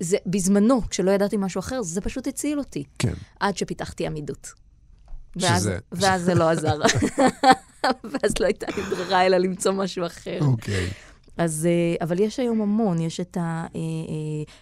זה, 0.00 0.16
בזמנו, 0.26 0.80
כשלא 0.88 1.10
ידעתי 1.10 1.36
משהו 1.36 1.58
אחר, 1.58 1.82
זה 1.82 2.00
פשוט 2.00 2.26
הציל 2.26 2.58
אותי. 2.58 2.84
כן. 2.98 3.12
עד 3.40 3.56
שפיתחתי 3.56 4.06
עמידות. 4.06 4.52
שזה- 5.38 5.48
ואז, 5.48 5.70
ואז 5.92 6.22
זה 6.22 6.34
לא 6.34 6.50
עזר. 6.50 6.78
ואז 8.10 8.32
לא 8.40 8.46
הייתה 8.46 8.66
לי 8.76 8.82
ברירה 8.82 9.26
אלא 9.26 9.36
למצוא 9.36 9.72
משהו 9.72 10.06
אחר. 10.06 10.38
אוקיי. 10.40 10.90
אז, 11.36 11.68
אה, 11.70 12.04
אבל 12.04 12.20
יש 12.20 12.40
היום 12.40 12.60
המון, 12.60 13.00
יש 13.00 13.20
את 13.20 13.36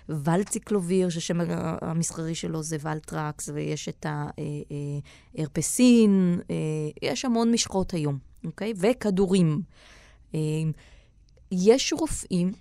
הוולציקלוביר, 0.09 1.09
ששם 1.09 1.39
המסחרי 1.83 2.35
שלו 2.35 2.63
זה 2.63 2.77
ולטרקס, 2.81 3.49
ויש 3.55 3.89
את 3.89 4.07
ההרפסין, 5.39 6.41
יש 7.03 7.25
המון 7.25 7.53
משחות 7.53 7.95
היום, 7.95 8.19
אוקיי? 8.45 8.73
וכדורים. 8.77 9.63
אה, 10.35 10.41
יש 11.53 11.93
רופאים 11.93 12.53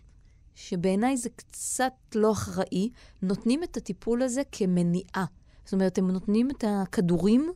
שבעיניי 0.55 1.17
זה 1.17 1.29
קצת 1.29 1.93
לא 2.15 2.31
אחראי, 2.31 2.89
נותנים 3.21 3.63
את 3.63 3.77
הטיפול 3.77 4.21
הזה 4.21 4.41
כמניעה. 4.51 5.25
זאת 5.65 5.73
אומרת, 5.73 5.97
הם 5.97 6.11
נותנים 6.11 6.51
את 6.51 6.63
הכדורים, 6.67 7.41
אה, 7.41 7.53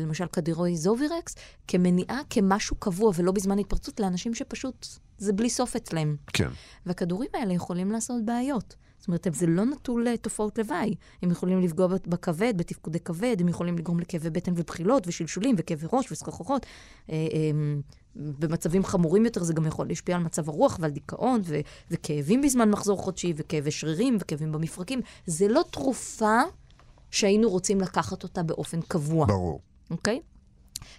למשל 0.00 0.26
כדורי 0.26 0.76
זובירקס, 0.76 1.34
כמניעה, 1.68 2.20
כמשהו 2.30 2.76
קבוע 2.76 3.12
ולא 3.16 3.32
בזמן 3.32 3.58
התפרצות, 3.58 4.00
לאנשים 4.00 4.34
שפשוט 4.34 4.86
זה 5.18 5.32
בלי 5.32 5.50
סוף 5.50 5.76
אצלם. 5.76 6.16
כן. 6.26 6.48
והכדורים 6.86 7.30
האלה 7.34 7.54
יכולים 7.54 7.92
לעשות 7.92 8.24
בעיות. 8.24 8.76
זאת 8.98 9.08
אומרת, 9.08 9.26
זה 9.32 9.46
לא 9.46 9.64
נטול 9.64 10.06
לתופעות 10.08 10.58
לוואי. 10.58 10.94
הם 11.22 11.30
יכולים 11.30 11.60
לפגוע 11.60 11.86
בכבד, 12.06 12.54
בתפקודי 12.56 13.00
כבד, 13.00 13.36
הם 13.40 13.48
יכולים 13.48 13.78
לגרום 13.78 14.00
לכאבי 14.00 14.30
בטן 14.30 14.52
ובחילות 14.56 15.06
ושלשולים 15.06 15.54
וכאבי 15.58 15.86
ראש. 15.92 16.12
אה, 16.12 16.56
אה, 17.10 17.50
במצבים 18.16 18.84
חמורים 18.84 19.24
יותר 19.24 19.42
זה 19.42 19.52
גם 19.52 19.66
יכול 19.66 19.88
להשפיע 19.88 20.16
על 20.16 20.22
מצב 20.22 20.48
הרוח 20.48 20.78
ועל 20.80 20.90
דיכאון 20.90 21.40
ו- 21.44 21.60
וכאבים 21.90 22.42
בזמן 22.42 22.70
מחזור 22.70 22.98
חודשי 22.98 23.32
וכאבי 23.36 23.70
שרירים 23.70 24.16
וכאבים 24.20 24.52
במפרקים. 24.52 25.00
זה 25.26 25.48
לא 25.48 25.64
תרופה 25.70 26.40
שהיינו 27.10 27.50
רוצים 27.50 27.80
לקחת 27.80 28.22
אותה 28.22 28.42
באופן 28.42 28.80
קבוע. 28.80 29.26
ברור. 29.26 29.60
אוקיי? 29.90 30.20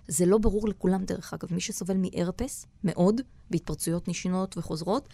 זה 0.08 0.26
לא 0.26 0.38
ברור 0.38 0.68
לכולם, 0.68 1.04
דרך 1.06 1.34
אגב. 1.34 1.54
מי 1.54 1.60
שסובל 1.60 1.98
מהרפס, 1.98 2.66
מאוד, 2.84 3.22
בהתפרצויות 3.52 4.08
נשינות 4.08 4.58
וחוזרות, 4.58 5.10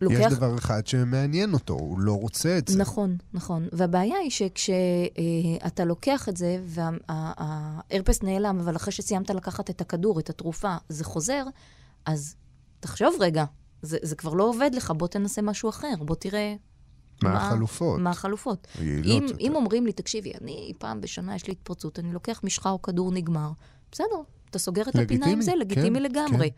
לוקח... 0.00 0.18
יש 0.20 0.32
דבר 0.32 0.58
אחד 0.58 0.86
שמעניין 0.86 1.52
אותו, 1.52 1.74
הוא 1.74 2.00
לא 2.00 2.12
רוצה 2.12 2.58
את 2.58 2.68
זה. 2.68 2.78
נכון, 2.78 3.16
נכון. 3.34 3.68
והבעיה 3.72 4.16
היא 4.16 4.30
שכשאתה 4.30 5.84
לוקח 5.84 6.28
את 6.28 6.36
זה, 6.36 6.62
וההרפס 6.66 8.22
נעלם, 8.22 8.60
אבל 8.60 8.76
אחרי 8.76 8.92
שסיימת 8.92 9.30
לקחת 9.30 9.70
את 9.70 9.80
הכדור, 9.80 10.20
את 10.20 10.30
התרופה, 10.30 10.76
זה 10.88 11.04
חוזר, 11.04 11.44
אז 12.06 12.36
תחשוב 12.80 13.14
רגע, 13.20 13.44
זה, 13.82 13.98
זה 14.02 14.16
כבר 14.16 14.34
לא 14.34 14.48
עובד 14.48 14.70
לך, 14.74 14.92
בוא 14.96 15.08
תנסה 15.08 15.42
משהו 15.42 15.68
אחר, 15.68 15.94
בוא 15.98 16.14
תראה... 16.14 16.54
מה 17.22 17.46
החלופות? 17.46 18.00
מה 18.00 18.10
החלופות. 18.10 18.66
אם, 18.80 18.86
יותר. 19.04 19.36
אם 19.40 19.54
אומרים 19.54 19.86
לי, 19.86 19.92
תקשיבי, 19.92 20.32
אני 20.40 20.72
פעם 20.78 21.00
בשנה 21.00 21.34
יש 21.36 21.46
לי 21.46 21.52
התפרצות, 21.52 21.98
אני 21.98 22.12
לוקח 22.12 22.40
משחה 22.44 22.70
או 22.70 22.82
כדור 22.82 23.12
נגמר, 23.12 23.50
בסדר, 23.92 24.06
אתה 24.50 24.58
סוגר 24.58 24.82
את 24.82 24.88
הפינה 24.88 25.02
עם 25.26 25.32
לגיטימי, 25.32 25.42
זה, 25.42 25.52
לגיטימי 25.60 25.98
כן, 25.98 26.02
לגמרי. 26.04 26.50
כן. 26.50 26.56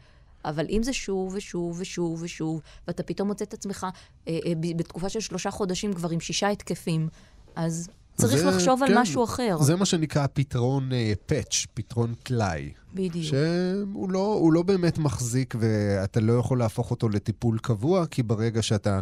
אבל 0.50 0.66
אם 0.70 0.83
זה 0.83 0.92
שוב 0.92 1.35
ושוב 1.37 1.77
ושוב 1.81 2.22
ושוב, 2.22 2.61
ואתה 2.88 3.03
פתאום 3.03 3.29
מוצא 3.29 3.44
את 3.44 3.55
עצמך 3.55 3.87
אה, 4.29 4.38
אה, 4.46 4.53
בתקופה 4.77 5.09
של 5.09 5.20
שלושה 5.20 5.50
חודשים 5.50 5.92
כבר 5.92 6.11
עם 6.11 6.20
שישה 6.20 6.48
התקפים, 6.48 7.09
אז 7.57 7.88
צריך 8.14 8.37
זה- 8.37 8.46
לחשוב 8.50 8.83
על 8.83 8.88
כן, 8.88 8.98
משהו 8.98 9.24
אחר. 9.24 9.57
זה 9.61 9.77
מה 9.77 9.85
שנקרא 9.87 10.27
פתרון 10.33 10.90
פאץ', 11.27 11.66
פתרון 11.74 12.14
טלאי. 12.22 12.72
בדיוק. 12.94 13.24
שהוא 13.24 14.11
לא, 14.11 14.48
לא 14.53 14.62
באמת 14.62 14.98
מחזיק 14.98 15.55
ואתה 15.59 16.20
לא 16.20 16.33
יכול 16.33 16.59
להפוך 16.59 16.90
אותו 16.90 17.09
לטיפול 17.09 17.59
קבוע, 17.59 18.07
כי 18.07 18.22
ברגע 18.22 18.62
שאתה 18.62 19.00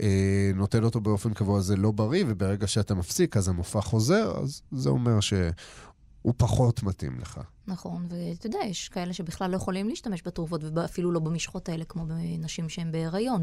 אה, 0.00 0.06
נוטל 0.54 0.84
אותו 0.84 1.00
באופן 1.00 1.34
קבוע 1.34 1.60
זה 1.60 1.76
לא 1.76 1.90
בריא, 1.90 2.24
וברגע 2.28 2.66
שאתה 2.66 2.94
מפסיק 2.94 3.36
אז 3.36 3.48
המופע 3.48 3.80
חוזר, 3.80 4.32
אז 4.42 4.62
זה 4.72 4.88
אומר 4.88 5.20
שהוא 5.20 6.34
פחות 6.36 6.82
מתאים 6.82 7.18
לך. 7.20 7.40
נכון, 7.66 8.06
ואתה 8.10 8.46
יודע, 8.46 8.58
יש 8.68 8.88
כאלה 8.88 9.12
שבכלל 9.12 9.50
לא 9.50 9.56
יכולים 9.56 9.88
להשתמש 9.88 10.22
בתרופות, 10.26 10.60
ואפילו 10.74 11.12
לא 11.12 11.20
במשחות 11.20 11.68
האלה, 11.68 11.84
כמו 11.84 12.04
בנשים 12.06 12.68
שהן 12.68 12.92
בהיריון. 12.92 13.42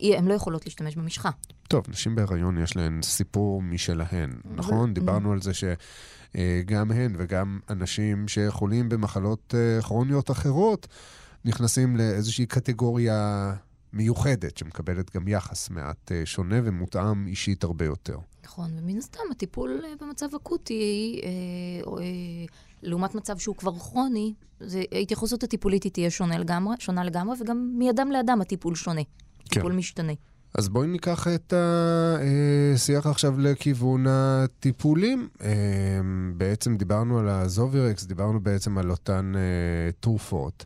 אי- 0.00 0.16
הן 0.16 0.24
לא 0.28 0.34
יכולות 0.34 0.64
להשתמש 0.66 0.96
במשחה. 0.96 1.30
טוב, 1.68 1.84
נשים 1.88 2.14
בהיריון 2.14 2.58
יש 2.62 2.76
להן 2.76 3.02
סיפור 3.02 3.62
משלהן, 3.62 4.30
נכון? 4.54 4.94
דיברנו 4.94 5.32
על 5.32 5.42
זה 5.42 5.50
שגם 5.54 6.92
הן 6.92 7.14
וגם 7.18 7.58
אנשים 7.70 8.28
שחולים 8.28 8.88
במחלות 8.88 9.54
אה, 9.58 9.82
כרוניות 9.82 10.30
אחרות 10.30 10.86
נכנסים 11.44 11.96
לאיזושהי 11.96 12.46
קטגוריה 12.46 13.52
מיוחדת 13.92 14.56
שמקבלת 14.56 15.16
גם 15.16 15.28
יחס 15.28 15.70
מעט 15.70 16.12
אה, 16.12 16.22
שונה 16.26 16.56
ומותאם 16.64 17.26
אישית 17.26 17.64
הרבה 17.64 17.84
יותר. 17.84 18.18
נכון, 18.44 18.70
ומן 18.78 18.98
הסתם 18.98 19.22
הטיפול 19.30 19.80
אה, 19.84 19.92
במצב 20.00 20.34
אקוטי, 20.36 21.20
אה, 21.24 21.28
אה, 21.98 22.04
לעומת 22.82 23.14
מצב 23.14 23.38
שהוא 23.38 23.56
כבר 23.56 23.78
כרוני, 23.78 24.34
זה, 24.60 24.82
ההתייחסות 24.92 25.42
הטיפולית 25.42 25.82
היא 25.82 25.92
תהיה 25.92 26.10
שונה 26.10 26.38
לגמרי, 26.38 26.76
שונה 26.78 27.04
לגמרי, 27.04 27.36
וגם 27.40 27.70
מאדם 27.78 28.10
לאדם 28.12 28.40
הטיפול 28.40 28.74
שונה. 28.74 29.02
טיפול 29.48 29.72
משתנה. 29.72 30.12
אז 30.54 30.68
בואי 30.68 30.86
ניקח 30.86 31.26
את 31.34 31.52
השיח 31.56 33.06
עכשיו 33.06 33.40
לכיוון 33.40 34.06
הטיפולים. 34.08 35.28
אה, 35.42 35.50
בעצם 36.36 36.76
דיברנו 36.76 37.18
על 37.18 37.28
הזובירקס, 37.28 38.04
דיברנו 38.04 38.40
בעצם 38.40 38.78
על 38.78 38.90
אותן 38.90 39.32
אה, 39.36 39.92
תרופות. 40.00 40.64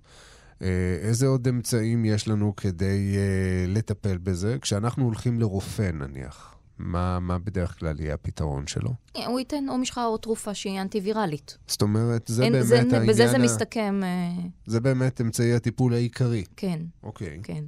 אה, 0.62 0.68
איזה 1.00 1.26
עוד 1.26 1.48
אמצעים 1.48 2.04
יש 2.04 2.28
לנו 2.28 2.56
כדי 2.56 3.16
אה, 3.16 3.22
לטפל 3.68 4.18
בזה? 4.18 4.56
כשאנחנו 4.60 5.04
הולכים 5.04 5.40
לרופא 5.40 5.90
נניח, 5.94 6.54
מה, 6.78 7.18
מה 7.20 7.38
בדרך 7.38 7.78
כלל 7.78 8.00
יהיה 8.00 8.14
הפתרון 8.14 8.66
שלו? 8.66 8.90
אה, 9.16 9.26
הוא 9.26 9.38
ייתן 9.38 9.68
או 9.68 9.78
משחה 9.78 10.06
או 10.06 10.16
תרופה 10.18 10.54
שהיא 10.54 10.80
אנטי-ויראלית. 10.80 11.58
זאת 11.66 11.82
אומרת, 11.82 12.22
זה 12.28 12.42
אין- 12.44 12.52
באמת 12.52 12.66
זה, 12.66 12.78
העניין... 12.78 13.06
בזה 13.06 13.28
זה 13.28 13.38
מסתכם, 13.38 14.00
אה, 14.04 14.42
זה 14.66 14.80
באמת 14.80 15.20
אמצעי 15.20 15.54
הטיפול 15.54 15.94
העיקרי. 15.94 16.44
כן. 16.56 16.80
אוקיי. 17.02 17.40
כן. 17.42 17.64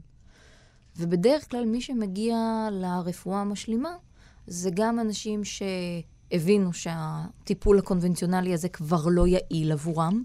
ובדרך 0.98 1.50
כלל 1.50 1.64
מי 1.64 1.80
שמגיע 1.80 2.36
לרפואה 2.72 3.40
המשלימה, 3.40 3.90
זה 4.46 4.70
גם 4.74 5.00
אנשים 5.00 5.42
שהבינו 5.44 6.72
שהטיפול 6.72 7.78
הקונבנציונלי 7.78 8.54
הזה 8.54 8.68
כבר 8.68 9.06
לא 9.06 9.26
יעיל 9.26 9.72
עבורם, 9.72 10.22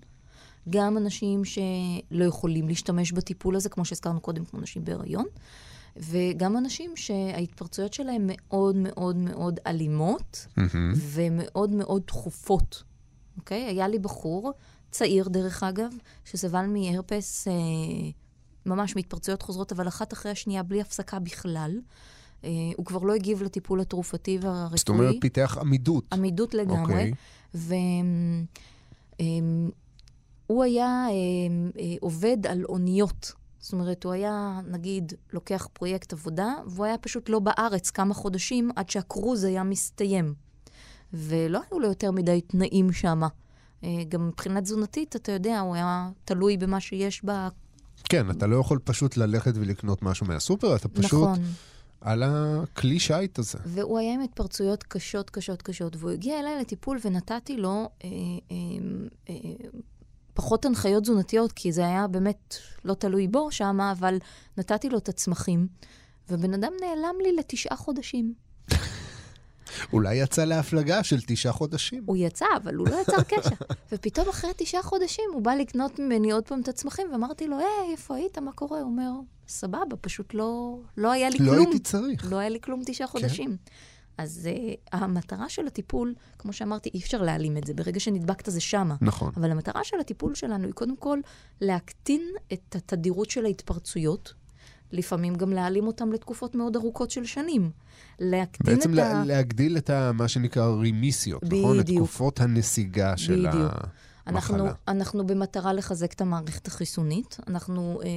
גם 0.70 0.98
אנשים 0.98 1.46
שלא 1.46 2.26
יכולים 2.26 2.68
להשתמש 2.68 3.12
בטיפול 3.12 3.56
הזה, 3.56 3.70
כמו 3.70 3.86
שהזכרנו 3.86 4.20
קודם, 4.20 4.46
כמו 4.46 4.60
נשים 4.60 4.86
בהיריון, 4.86 5.26
וגם 5.98 6.58
אנשים 6.58 6.92
שההתפרצויות 6.96 7.94
שלהם 7.94 8.22
מאוד 8.26 8.76
מאוד 8.76 9.16
מאוד 9.16 9.60
אלימות 9.68 10.48
מהמם. 10.58 10.94
ומאוד 10.96 11.70
מאוד 11.70 12.02
תכופות. 12.06 12.84
אוקיי? 13.38 13.62
היה 13.62 13.88
לי 13.88 14.00
בחור, 14.00 14.52
צעיר 14.92 15.28
דרך 15.28 15.64
אגב, 15.64 15.92
שסבל 16.26 16.66
מהרפס 16.66 17.48
אה, 17.48 17.54
ממש 18.66 18.96
מהתפרצויות 18.96 19.42
חוזרות, 19.42 19.72
אבל 19.72 19.88
אחת 19.88 20.14
אחרי 20.14 20.32
השנייה 20.32 20.64
בלי 20.64 20.82
הפסקה 20.82 21.20
בכלל. 21.20 21.80
אה, 22.44 22.50
הוא 22.78 22.86
כבר 22.86 23.00
לא 23.00 23.14
הגיב 23.14 23.44
לטיפול 23.44 23.82
התרופתי 23.82 24.38
והרפואי. 24.42 24.78
זאת 24.78 24.90
אומרת, 24.90 25.16
פיתח 25.22 25.58
עמידות. 25.62 26.14
עמידות 26.14 26.54
לגמרי. 26.54 26.82
אוקיי. 26.82 27.14
והוא 30.50 30.64
היה 30.64 31.06
אה, 31.10 31.14
אה, 31.80 31.96
עובד 32.00 32.48
על 32.48 32.66
אוניות. 32.66 33.32
זאת 33.60 33.74
אומרת, 33.74 34.04
הוא 34.04 34.14
היה, 34.14 34.60
נגיד, 34.68 35.14
לוקח 35.34 35.68
פרויקט 35.74 36.14
עבודה, 36.14 36.54
והוא 36.68 36.86
היה 36.86 36.98
פשוט 36.98 37.30
לא 37.30 37.40
בארץ 37.40 37.90
כמה 37.90 38.14
חודשים 38.14 38.70
עד 38.76 38.90
שהקרוז 38.90 39.44
היה 39.44 39.64
מסתיים. 39.64 40.34
ולא 41.14 41.60
היו 41.72 41.80
לו 41.80 41.88
יותר 41.88 42.12
מדי 42.12 42.42
תנאים 42.42 42.92
שם. 42.92 43.22
גם 44.10 44.28
מבחינה 44.28 44.62
תזונתית, 44.62 45.16
אתה 45.16 45.32
יודע, 45.32 45.60
הוא 45.60 45.76
היה 45.76 46.10
תלוי 46.26 46.58
במה 46.58 46.80
שיש 46.80 47.22
ב... 47.26 47.32
כן, 48.10 48.32
אתה 48.32 48.48
לא 48.48 48.56
יכול 48.56 48.80
פשוט 48.84 49.18
ללכת 49.18 49.52
ולקנות 49.56 50.02
משהו 50.02 50.26
מהסופר, 50.26 50.76
אתה 50.76 50.88
פשוט... 50.88 51.30
נכון. 51.30 51.40
על 52.02 52.24
הכלי 52.26 53.00
שיט 53.00 53.40
הזה. 53.40 53.58
והוא 53.66 54.00
היה 54.00 54.14
עם 54.14 54.22
התפרצויות 54.22 54.84
קשות, 54.84 55.30
קשות, 55.30 55.62
קשות, 55.62 55.96
והוא 55.96 56.12
הגיע 56.12 56.40
אליי 56.40 56.60
לטיפול 56.60 57.00
ונתתי 57.06 57.58
לו 57.58 57.90
אה, 58.04 58.10
אה, 58.52 58.56
אה, 59.30 59.36
פחות 60.40 60.66
הנחיות 60.66 61.04
תזונתיות, 61.04 61.52
כי 61.52 61.72
זה 61.72 61.86
היה 61.86 62.08
באמת 62.08 62.56
לא 62.86 62.94
תלוי 62.94 63.28
בו 63.28 63.52
שם, 63.52 63.82
אבל 63.82 64.18
נתתי 64.58 64.90
לו 64.90 64.98
את 64.98 65.10
הצמחים, 65.10 65.68
ובן 66.30 66.54
אדם 66.54 66.72
נעלם 66.82 67.16
לי 67.24 67.36
לתשעה 67.36 67.78
חודשים. 67.78 68.34
אולי 69.94 70.16
יצא 70.16 70.46
להפלגה 70.46 71.04
של 71.04 71.22
תשעה 71.28 71.54
חודשים. 71.54 72.04
הוא 72.06 72.18
יצא, 72.18 72.46
אבל 72.64 72.76
הוא 72.76 72.88
לא 72.88 73.02
יצר 73.02 73.24
קשר. 73.32 73.56
ופתאום 73.92 74.30
אחרי 74.30 74.52
תשעה 74.58 74.84
חודשים 74.84 75.26
הוא 75.34 75.42
בא 75.42 75.52
לקנות 75.52 76.00
ממני 76.00 76.32
עוד 76.32 76.44
פעם 76.44 76.62
את 76.62 76.68
הצמחים, 76.68 77.08
ואמרתי 77.12 77.48
לו, 77.48 77.58
היי, 77.58 77.92
איפה 77.92 78.16
היית? 78.16 78.38
מה 78.38 78.52
קורה? 78.52 78.80
הוא 78.80 78.88
אומר, 78.88 79.12
סבבה, 79.48 79.96
פשוט 80.02 80.34
לא, 80.34 80.80
לא 80.98 81.12
היה 81.12 81.30
לי 81.30 81.38
לא 81.40 81.46
כלום. 81.46 81.56
לא 81.56 81.62
הייתי 81.62 81.80
צריך. 81.80 82.32
לא 82.32 82.38
היה 82.38 82.50
לי 82.50 82.62
כלום 82.62 82.82
תשעה 82.86 83.08
כן. 83.08 83.12
חודשים. 83.12 83.58
אז 84.20 84.50
uh, 84.52 84.80
המטרה 84.92 85.50
של 85.50 85.68
הטיפול, 85.68 86.14
כמו 86.40 86.54
שאמרתי, 86.54 86.90
אי 86.94 87.00
אפשר 87.00 87.22
להעלים 87.22 87.58
את 87.58 87.64
זה. 87.64 87.74
ברגע 87.74 88.00
שנדבקת 88.00 88.52
זה 88.52 88.62
שמה. 88.62 88.96
נכון. 89.02 89.32
אבל 89.36 89.52
המטרה 89.52 89.84
של 89.84 90.00
הטיפול 90.00 90.36
שלנו 90.36 90.66
היא 90.66 90.74
קודם 90.74 90.98
כל 90.98 91.20
להקטין 91.62 92.22
את 92.54 92.76
התדירות 92.76 93.30
של 93.30 93.46
ההתפרצויות, 93.46 94.34
לפעמים 94.92 95.36
גם 95.36 95.54
להעלים 95.54 95.88
אותם 95.88 96.12
לתקופות 96.12 96.56
מאוד 96.56 96.76
ארוכות 96.76 97.12
של 97.12 97.26
שנים. 97.26 97.72
להקטין 98.20 98.76
בעצם 98.76 98.94
את 98.94 99.00
ה... 99.00 99.24
להגדיל 99.26 99.78
את 99.78 99.90
ה, 99.90 100.12
מה 100.14 100.28
שנקרא 100.28 100.64
רמיסיות, 100.66 101.44
נכון? 101.44 101.80
בדיוק. 101.80 101.98
תקופות 101.98 102.40
הנסיגה 102.40 103.18
של 103.18 103.48
בדיוק. 103.48 103.54
המחלה. 103.54 103.90
אנחנו, 104.30 104.68
אנחנו 104.88 105.28
במטרה 105.28 105.74
לחזק 105.74 106.14
את 106.14 106.22
המערכת 106.22 106.68
החיסונית, 106.68 107.38
אנחנו 107.48 108.00
אה, 108.02 108.08
אה, 108.08 108.12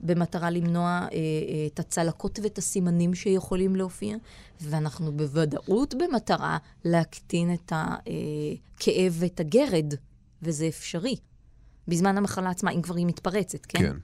במטרה 0.00 0.50
למנוע 0.50 0.88
אה, 0.88 1.08
אה, 1.12 1.66
את 1.66 1.78
הצלקות 1.78 2.38
ואת 2.42 2.58
הסימנים 2.58 3.14
שיכולים 3.14 3.76
להופיע, 3.76 4.16
ואנחנו 4.60 5.12
בוודאות 5.12 5.94
במטרה 5.94 6.58
להקטין 6.84 7.54
את 7.54 7.72
הכאב 7.72 9.16
ואת 9.18 9.40
הגרד, 9.40 9.94
וזה 10.42 10.68
אפשרי. 10.68 11.16
בזמן 11.88 12.18
המחלה 12.18 12.50
עצמה, 12.50 12.70
אם 12.70 12.82
כבר 12.82 12.94
היא 12.94 13.06
מתפרצת, 13.06 13.66
כן? 13.66 13.78
כן. 13.78 13.96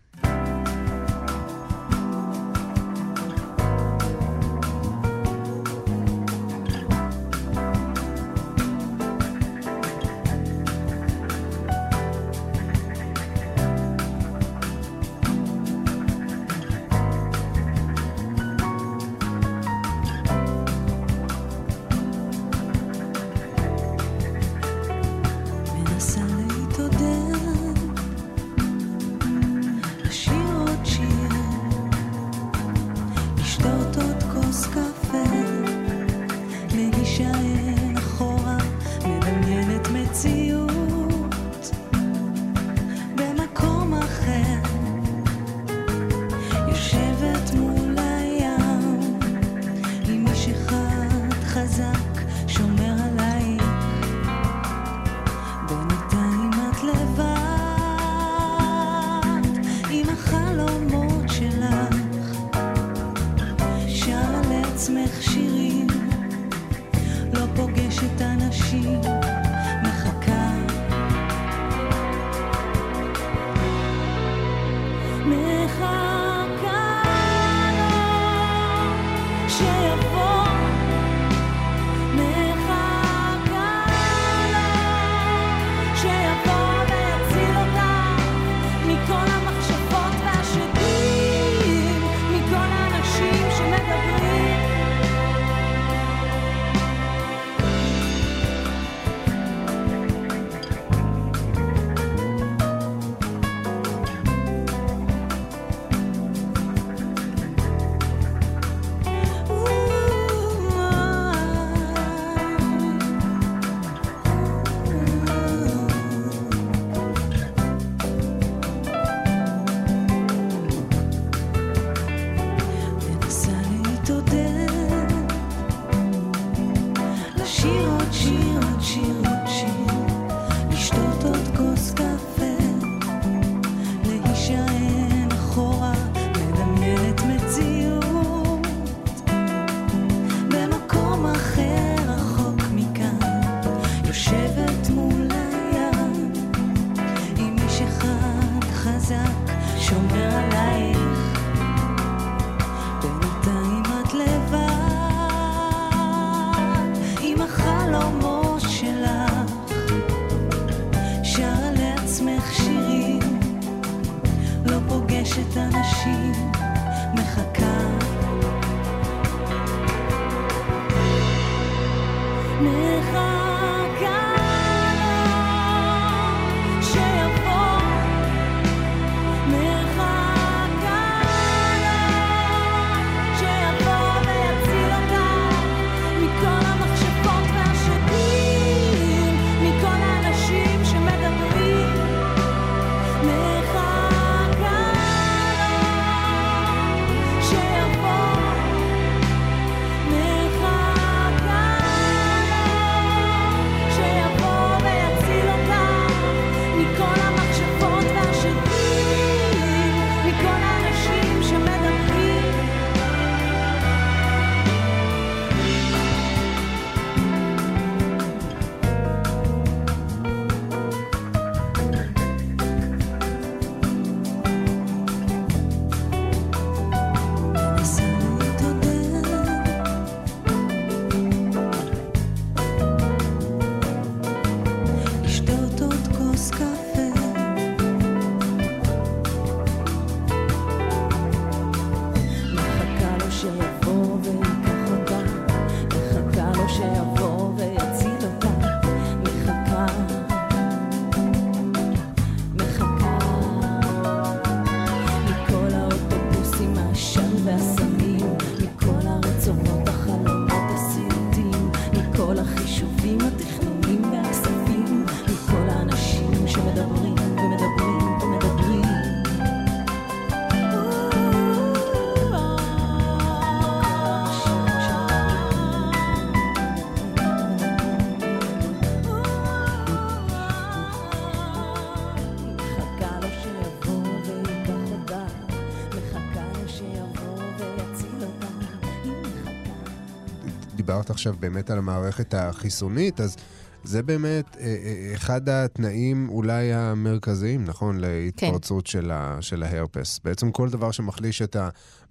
עכשיו 291.16 291.35
באמת 291.40 291.70
על 291.70 291.79
המערכת 291.79 292.35
החיסונית, 292.35 293.20
אז 293.20 293.37
זה 293.85 294.02
באמת 294.02 294.57
אה, 294.61 294.64
אה, 294.64 295.14
אחד 295.14 295.48
התנאים 295.48 296.29
אולי 296.29 296.72
המרכזיים, 296.72 297.64
נכון, 297.64 297.98
להתפרצות 298.00 298.85
כן. 298.85 298.90
של, 298.90 299.11
ה, 299.11 299.38
של 299.40 299.62
ההרפס. 299.62 300.20
בעצם 300.24 300.50
כל 300.50 300.70
דבר 300.70 300.90
שמחליש 300.90 301.42
את 301.42 301.57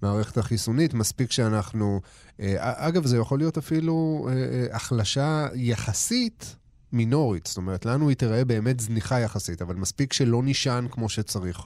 המערכת 0.02 0.38
החיסונית, 0.38 0.94
מספיק 0.94 1.32
שאנחנו... 1.32 2.02
אה, 2.40 2.56
אגב, 2.60 3.06
זה 3.06 3.18
יכול 3.18 3.40
להיות 3.40 3.58
אפילו 3.58 4.28
החלשה 4.72 5.48
יחסית 5.56 6.56
מינורית. 6.92 7.46
זאת 7.46 7.58
אומרת, 7.58 7.86
לנו 7.86 8.10
היא 8.10 8.18
תיראה 8.18 8.46
באמת 8.46 8.80
זניחה 8.80 9.20
יחסית, 9.20 9.62
אבל 9.62 9.76
מספיק 9.76 10.14
שלא 10.14 10.44
נישן 10.44 10.86
כמו 10.92 11.10
שצריך, 11.10 11.60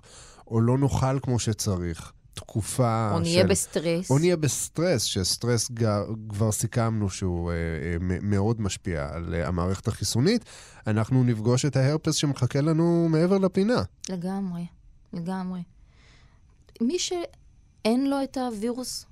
או 0.47 0.61
לא 0.61 0.77
נאכל 0.77 1.19
כמו 1.19 1.39
שצריך. 1.39 2.11
תקופה 2.39 3.11
או 3.13 3.19
נהיה 3.19 3.41
של... 3.41 3.47
בסטרס. 3.47 4.11
או 4.11 4.19
נהיה 4.19 4.37
בסטרס, 4.37 5.03
שסטרס 5.03 5.71
ג... 5.71 5.85
כבר 6.29 6.51
סיכמנו 6.51 7.09
שהוא 7.09 7.51
אה, 7.51 7.55
אה, 7.55 8.17
מאוד 8.21 8.61
משפיע 8.61 9.09
על 9.13 9.35
אה, 9.35 9.47
המערכת 9.47 9.87
החיסונית, 9.87 10.45
אנחנו 10.87 11.23
נפגוש 11.23 11.65
את 11.65 11.75
ההרפס 11.75 12.15
שמחכה 12.15 12.61
לנו 12.61 13.07
מעבר 13.09 13.37
לפינה. 13.37 13.81
לגמרי, 14.09 14.65
לגמרי. 15.13 15.63
מי 16.81 16.99
שאין 16.99 18.09
לו 18.09 18.23
את 18.23 18.37
הווירוס 18.37 19.05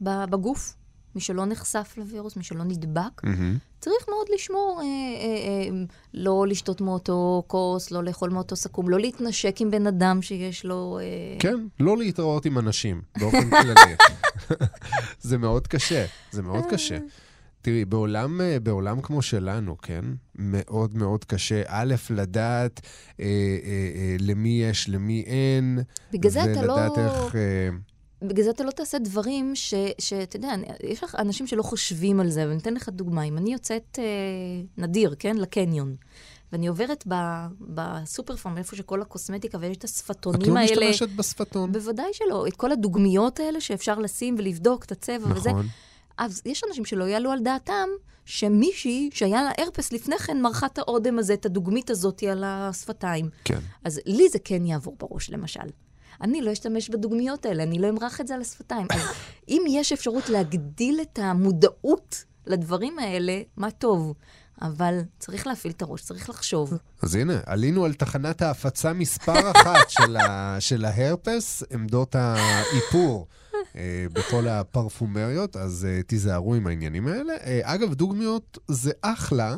בגוף, 0.00 0.74
מי 1.14 1.20
שלא 1.20 1.44
נחשף 1.44 1.94
לווירוס, 1.96 2.36
מי 2.36 2.44
שלא 2.44 2.64
נדבק, 2.64 3.24
mm-hmm. 3.24 3.58
צריך 3.80 4.08
מאוד 4.08 4.26
לשמור, 4.34 4.80
אה, 4.80 4.84
אה, 4.84 5.68
אה, 5.70 5.84
לא 6.14 6.46
לשתות 6.48 6.80
מאותו 6.80 7.42
כוס, 7.46 7.90
לא 7.90 8.04
לאכול 8.04 8.30
מאותו 8.30 8.56
סכו"ם, 8.56 8.88
לא 8.88 9.00
להתנשק 9.00 9.60
עם 9.60 9.70
בן 9.70 9.86
אדם 9.86 10.22
שיש 10.22 10.64
לו... 10.64 10.98
אה... 11.02 11.36
כן, 11.38 11.56
לא 11.80 11.96
להתראות 11.96 12.46
עם 12.46 12.58
אנשים, 12.58 13.02
באופן 13.20 13.50
כללי. 13.50 13.96
זה 15.20 15.38
מאוד 15.38 15.66
קשה, 15.66 16.06
זה 16.30 16.42
מאוד 16.42 16.64
קשה. 16.70 16.98
תראי, 17.62 17.84
בעולם, 17.84 18.40
אה, 18.40 18.60
בעולם 18.60 19.00
כמו 19.00 19.22
שלנו, 19.22 19.76
כן? 19.82 20.04
מאוד 20.34 20.96
מאוד 20.96 21.24
קשה, 21.24 21.62
א', 21.66 21.94
לדעת 22.10 22.80
אה, 23.20 23.24
אה, 23.24 23.28
אה, 23.94 24.16
למי 24.20 24.62
יש, 24.62 24.88
למי 24.88 25.24
אין. 25.26 25.78
בגלל 26.12 26.30
זה 26.30 26.44
אתה 26.44 26.62
לא... 26.62 26.72
ולדעת 26.72 26.98
איך... 26.98 27.36
אה, 27.36 27.68
בגלל 28.28 28.44
זה 28.44 28.50
אתה 28.50 28.64
לא 28.64 28.70
תעשה 28.70 28.98
דברים 28.98 29.52
שאתה 29.98 30.36
יודע, 30.36 30.54
יש 30.82 31.04
לך 31.04 31.14
אנשים 31.14 31.46
שלא 31.46 31.62
חושבים 31.62 32.20
על 32.20 32.30
זה, 32.30 32.48
ואני 32.48 32.58
אתן 32.58 32.74
לך 32.74 32.88
דוגמה. 32.88 33.22
אם 33.22 33.38
אני 33.38 33.52
יוצאת 33.52 33.98
אה, 33.98 34.04
נדיר, 34.78 35.14
כן, 35.18 35.36
לקניון, 35.36 35.96
ואני 36.52 36.66
עוברת 36.66 37.04
בסופר 37.60 38.36
פארם, 38.36 38.58
איפה 38.58 38.76
שכל 38.76 39.02
הקוסמטיקה, 39.02 39.58
ויש 39.60 39.76
את 39.76 39.84
השפתונים 39.84 40.56
האלה... 40.56 40.72
את 40.72 40.76
לא 40.76 40.90
משתמשת 40.90 41.16
בשפתון. 41.16 41.72
בוודאי 41.72 42.12
שלא. 42.12 42.46
את 42.46 42.56
כל 42.56 42.72
הדוגמיות 42.72 43.40
האלה 43.40 43.60
שאפשר 43.60 43.98
לשים 43.98 44.34
ולבדוק 44.38 44.84
את 44.84 44.92
הצבע 44.92 45.16
נכון. 45.16 45.36
וזה. 45.36 45.50
אז 46.18 46.42
יש 46.44 46.62
אנשים 46.68 46.84
שלא 46.84 47.04
יעלו 47.04 47.30
על 47.30 47.38
דעתם 47.42 47.88
שמישהי 48.24 49.10
שהיה 49.12 49.42
לה 49.42 49.50
הרפס 49.58 49.92
לפני 49.92 50.18
כן 50.18 50.42
מרחה 50.42 50.66
את 50.66 50.78
האודם 50.78 51.18
הזה, 51.18 51.34
את 51.34 51.46
הדוגמית 51.46 51.90
הזאת 51.90 52.22
על 52.22 52.44
השפתיים. 52.46 53.28
כן. 53.44 53.58
אז 53.84 54.00
לי 54.06 54.28
זה 54.28 54.38
כן 54.38 54.66
יעבור 54.66 54.96
בראש, 54.98 55.30
למשל. 55.30 55.60
אני 56.22 56.42
לא 56.42 56.52
אשתמש 56.52 56.88
בדוגמיות 56.88 57.46
האלה, 57.46 57.62
אני 57.62 57.78
לא 57.78 57.88
אמרח 57.88 58.20
את 58.20 58.26
זה 58.26 58.34
על 58.34 58.40
השפתיים. 58.40 58.86
אז 58.90 59.00
אם 59.48 59.64
יש 59.68 59.92
אפשרות 59.92 60.28
להגדיל 60.28 61.00
את 61.02 61.18
המודעות 61.22 62.24
לדברים 62.46 62.98
האלה, 62.98 63.42
מה 63.56 63.70
טוב. 63.70 64.14
אבל 64.62 65.00
צריך 65.18 65.46
להפעיל 65.46 65.72
את 65.76 65.82
הראש, 65.82 66.02
צריך 66.02 66.30
לחשוב. 66.30 66.72
אז 67.02 67.14
הנה, 67.14 67.40
עלינו 67.46 67.84
על 67.84 67.94
תחנת 67.94 68.42
ההפצה 68.42 68.92
מספר 68.92 69.50
אחת 69.50 69.90
של, 69.90 70.16
ה, 70.16 70.56
של 70.60 70.84
ההרפס, 70.84 71.62
עמדות 71.72 72.14
האיפור. 72.14 73.26
אה, 73.76 74.06
בכל 74.12 74.48
הפרפומריות, 74.48 75.56
אז 75.56 75.86
uh, 75.86 76.06
תיזהרו 76.06 76.54
עם 76.54 76.66
העניינים 76.66 77.08
האלה. 77.08 77.34
Uh, 77.36 77.40
אגב, 77.62 77.94
דוגמיות 77.94 78.58
זה 78.68 78.92
אחלה, 79.02 79.56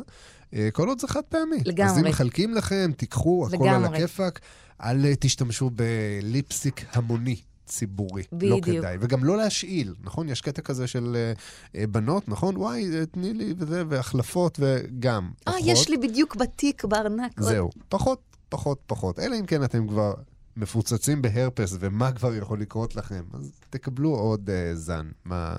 כל 0.71 0.87
עוד 0.87 0.99
זה 1.01 1.07
חד 1.07 1.21
פעמי. 1.29 1.57
לגמרי. 1.65 1.91
אז 1.91 1.97
אם 1.97 2.05
מחלקים 2.05 2.53
לכם, 2.53 2.91
תיקחו, 2.97 3.47
הכל 3.47 3.55
לגמרי. 3.55 3.87
על 3.87 3.93
הכיפאק. 3.93 4.39
אל 4.83 5.15
תשתמשו 5.19 5.69
בליפסיק 5.73 6.85
המוני. 6.93 7.35
ציבורי. 7.67 8.23
לא 8.31 8.37
בדיוק. 8.37 8.67
לא 8.67 8.73
כדאי. 8.79 8.97
וגם 8.99 9.23
לא 9.23 9.37
להשאיל, 9.37 9.93
נכון? 10.03 10.29
יש 10.29 10.41
קטע 10.41 10.61
כזה 10.61 10.87
של 10.87 11.33
uh, 11.73 11.77
בנות, 11.89 12.29
נכון? 12.29 12.57
וואי, 12.57 13.05
תני 13.11 13.33
לי 13.33 13.53
וזה, 13.57 13.83
והחלפות, 13.89 14.59
וגם. 14.61 15.29
אה, 15.47 15.53
יש 15.63 15.89
לי 15.89 15.97
בדיוק 15.97 16.35
בתיק, 16.35 16.85
בארנק. 16.85 17.41
זהו, 17.41 17.69
פחות, 17.89 18.19
פחות, 18.49 18.79
פחות. 18.85 19.19
אלא 19.19 19.35
אם 19.39 19.45
כן 19.45 19.63
אתם 19.63 19.87
כבר 19.87 20.13
מפוצצים 20.57 21.21
בהרפס, 21.21 21.77
ומה 21.79 22.11
כבר 22.11 22.35
יכול 22.35 22.61
לקרות 22.61 22.95
לכם, 22.95 23.23
אז 23.33 23.51
תקבלו 23.69 24.09
עוד 24.09 24.49
uh, 24.49 24.75
זן, 24.75 25.07
מה, 25.25 25.55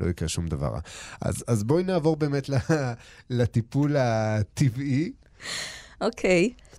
לא 0.00 0.06
יקרה 0.06 0.28
שום 0.28 0.48
דבר. 0.48 0.78
אז, 1.20 1.44
אז 1.46 1.64
בואי 1.64 1.84
נעבור 1.84 2.16
באמת 2.16 2.50
לטיפול 3.30 3.96
הטבעי. 3.96 5.12
אוקיי. 6.00 6.52
Okay. 6.56 6.70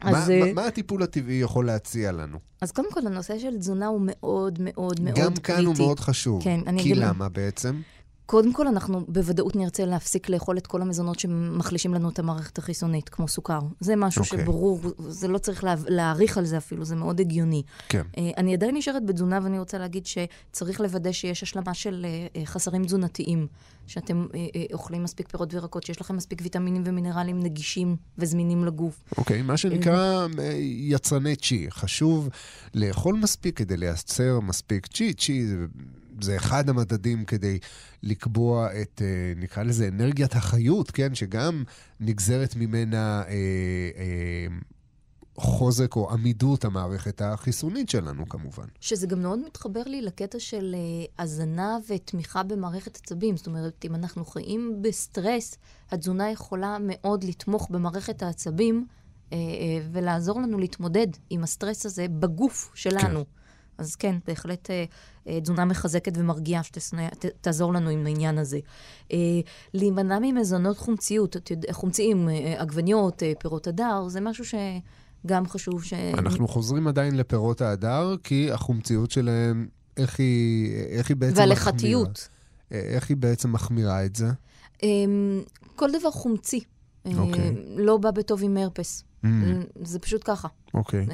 אז... 0.00 0.28
מה, 0.28 0.38
מה, 0.38 0.52
מה 0.52 0.66
הטיפול 0.66 1.02
הטבעי 1.02 1.34
יכול 1.34 1.66
להציע 1.66 2.12
לנו? 2.12 2.38
אז 2.60 2.72
קודם 2.72 2.92
כל, 2.92 3.06
הנושא 3.06 3.38
של 3.38 3.58
תזונה 3.58 3.86
הוא 3.86 4.00
מאוד 4.04 4.58
מאוד 4.60 5.00
מאוד 5.00 5.14
קריטי. 5.14 5.20
גם 5.20 5.36
כאן 5.36 5.66
הוא 5.66 5.74
מאוד 5.78 6.00
חשוב. 6.00 6.44
כן, 6.44 6.60
אני 6.66 6.82
אגיד... 6.82 6.94
כי 6.94 7.00
למה 7.00 7.28
בעצם? 7.28 7.80
קודם 8.26 8.52
כל, 8.52 8.66
אנחנו 8.66 9.04
בוודאות 9.08 9.56
נרצה 9.56 9.84
להפסיק 9.84 10.28
לאכול 10.28 10.58
את 10.58 10.66
כל 10.66 10.82
המזונות 10.82 11.18
שמחלישים 11.18 11.94
לנו 11.94 12.08
את 12.08 12.18
המערכת 12.18 12.58
החיסונית, 12.58 13.08
כמו 13.08 13.28
סוכר. 13.28 13.60
זה 13.80 13.96
משהו 13.96 14.22
okay. 14.22 14.24
אוקיי. 14.24 14.44
שברור, 14.44 14.80
זה 14.98 15.28
לא 15.28 15.38
צריך 15.38 15.64
לה, 15.64 15.74
להעריך 15.88 16.38
על 16.38 16.44
זה 16.44 16.56
אפילו, 16.56 16.84
זה 16.84 16.96
מאוד 16.96 17.20
הגיוני. 17.20 17.62
כן. 17.88 18.02
Uh, 18.12 18.18
אני 18.36 18.54
עדיין 18.54 18.76
נשארת 18.76 19.06
בתזונה, 19.06 19.40
ואני 19.42 19.58
רוצה 19.58 19.78
להגיד 19.78 20.06
שצריך 20.06 20.80
לוודא 20.80 21.12
שיש 21.12 21.42
השלמה 21.42 21.74
של 21.74 22.06
uh, 22.06 22.46
חסרים 22.46 22.84
תזונתיים. 22.84 23.46
שאתם 23.86 24.26
uh, 24.30 24.34
uh, 24.34 24.72
אוכלים 24.72 25.02
מספיק 25.02 25.28
פירות 25.28 25.54
וירקות, 25.54 25.82
שיש 25.82 26.00
לכם 26.00 26.16
מספיק 26.16 26.40
ויטמינים 26.42 26.82
ומינרלים 26.86 27.40
נגישים 27.40 27.96
וזמינים 28.18 28.64
לגוף. 28.64 29.02
אוקיי, 29.18 29.40
okay, 29.40 29.42
מה 29.42 29.56
שנקרא 29.56 30.26
uh, 30.26 30.40
יצרני 30.62 31.36
צ'י. 31.36 31.66
חשוב 31.70 32.28
לאכול 32.74 33.14
מספיק 33.14 33.58
כדי 33.58 33.76
לייצר 33.76 34.40
מספיק 34.40 34.86
צ'י. 34.86 35.14
צ'י 35.14 35.46
זה... 35.46 35.56
זה 36.20 36.36
אחד 36.36 36.68
המדדים 36.68 37.24
כדי 37.24 37.58
לקבוע 38.02 38.68
את, 38.82 39.02
אה, 39.04 39.32
נקרא 39.36 39.62
לזה, 39.62 39.88
אנרגיית 39.88 40.34
החיות, 40.34 40.90
כן? 40.90 41.14
שגם 41.14 41.64
נגזרת 42.00 42.56
ממנה 42.56 43.22
אה, 43.22 43.32
אה, 43.96 44.46
חוזק 45.38 45.96
או 45.96 46.12
עמידות 46.12 46.64
המערכת 46.64 47.22
החיסונית 47.22 47.88
שלנו, 47.88 48.28
כמובן. 48.28 48.66
שזה 48.80 49.06
גם 49.06 49.22
מאוד 49.22 49.38
מתחבר 49.46 49.82
לי 49.86 50.02
לקטע 50.02 50.38
של 50.38 50.74
אה, 50.74 51.24
הזנה 51.24 51.78
ותמיכה 51.88 52.42
במערכת 52.42 52.96
עצבים. 52.96 53.36
זאת 53.36 53.46
אומרת, 53.46 53.84
אם 53.84 53.94
אנחנו 53.94 54.24
חיים 54.24 54.78
בסטרס, 54.82 55.58
התזונה 55.90 56.30
יכולה 56.30 56.76
מאוד 56.80 57.24
לתמוך 57.24 57.70
במערכת 57.70 58.22
העצבים. 58.22 58.86
אה, 59.32 59.38
ולעזור 59.92 60.40
לנו 60.40 60.58
להתמודד 60.58 61.06
עם 61.30 61.42
הסטרס 61.42 61.86
הזה 61.86 62.06
בגוף 62.08 62.72
שלנו. 62.74 63.24
כן. 63.24 63.30
אז 63.78 63.96
כן, 63.96 64.16
בהחלט 64.26 64.70
אה, 64.70 64.84
אה, 65.28 65.40
תזונה 65.40 65.64
מחזקת 65.64 66.12
ומרגיעה 66.16 66.62
שתעזור 66.62 67.72
לנו 67.72 67.90
עם 67.90 68.06
העניין 68.06 68.38
הזה. 68.38 68.58
אה, 69.12 69.18
להימנע 69.74 70.18
ממזונות 70.22 70.78
חומציות, 70.78 71.36
חומציים, 71.70 72.28
עגבניות, 72.58 73.22
פירות 73.38 73.66
הדר, 73.66 74.08
זה 74.08 74.20
משהו 74.20 74.44
שגם 74.44 75.48
חשוב 75.48 75.84
ש... 75.84 75.92
אנחנו 75.92 76.48
חוזרים 76.48 76.88
עדיין 76.88 77.16
לפירות 77.16 77.60
ההדר, 77.60 78.14
כי 78.24 78.52
החומציות 78.52 79.10
שלהם, 79.10 79.68
איך 79.96 80.20
היא, 80.20 80.74
איך 80.74 81.08
היא 81.08 81.16
בעצם 81.16 81.38
והלכתיות. 81.38 82.08
מחמירה? 82.08 82.36
אה, 82.72 82.78
איך 82.78 83.08
היא 83.08 83.16
בעצם 83.16 83.52
מחמירה 83.52 84.04
את 84.04 84.16
זה? 84.16 84.26
אה, 84.82 84.88
כל 85.76 85.90
דבר 85.98 86.10
חומצי. 86.10 86.60
Okay. 87.06 87.18
אוקיי. 87.18 87.54
לא 87.76 87.96
בא 87.96 88.10
בטוב 88.10 88.42
עם 88.42 88.56
הרפס. 88.56 89.04
Mm. 89.24 89.28
זה 89.82 89.98
פשוט 89.98 90.22
ככה. 90.24 90.48
אוקיי. 90.74 91.06
Okay. 91.06 91.10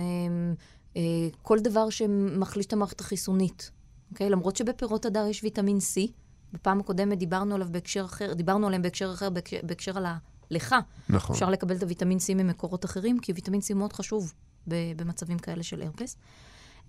אה, 0.97 1.03
כל 1.43 1.59
דבר 1.59 1.91
שמחליש 1.91 2.67
את 2.67 2.73
המערכת 2.73 3.01
החיסונית. 3.01 3.71
אוקיי? 4.11 4.31
למרות 4.31 4.57
שבפירות 4.57 5.07
הדר 5.07 5.27
יש 5.27 5.43
ויטמין 5.43 5.79
C, 5.79 6.11
בפעם 6.53 6.81
הקודמת 6.81 7.19
דיברנו 7.19 7.55
עליו 7.55 7.69
בהקשר 7.71 8.05
אחר, 8.05 8.33
דיברנו 8.33 8.67
עליהם 8.67 8.83
בהקשר 8.83 9.13
אחר, 9.13 9.31
בהקשר, 9.31 9.57
בהקשר 9.63 9.99
על 9.99 10.07
הלכה. 10.51 10.79
נכון. 11.09 11.35
אפשר 11.35 11.51
לקבל 11.51 11.77
את 11.77 11.83
הוויטמין 11.83 12.19
C 12.19 12.35
ממקורות 12.35 12.85
אחרים, 12.85 13.19
כי 13.19 13.33
ויטמין 13.33 13.61
C 13.61 13.75
מאוד 13.75 13.93
חשוב 13.93 14.33
במצבים 14.67 15.39
כאלה 15.39 15.63
של 15.63 15.83
הרפס. 15.83 16.17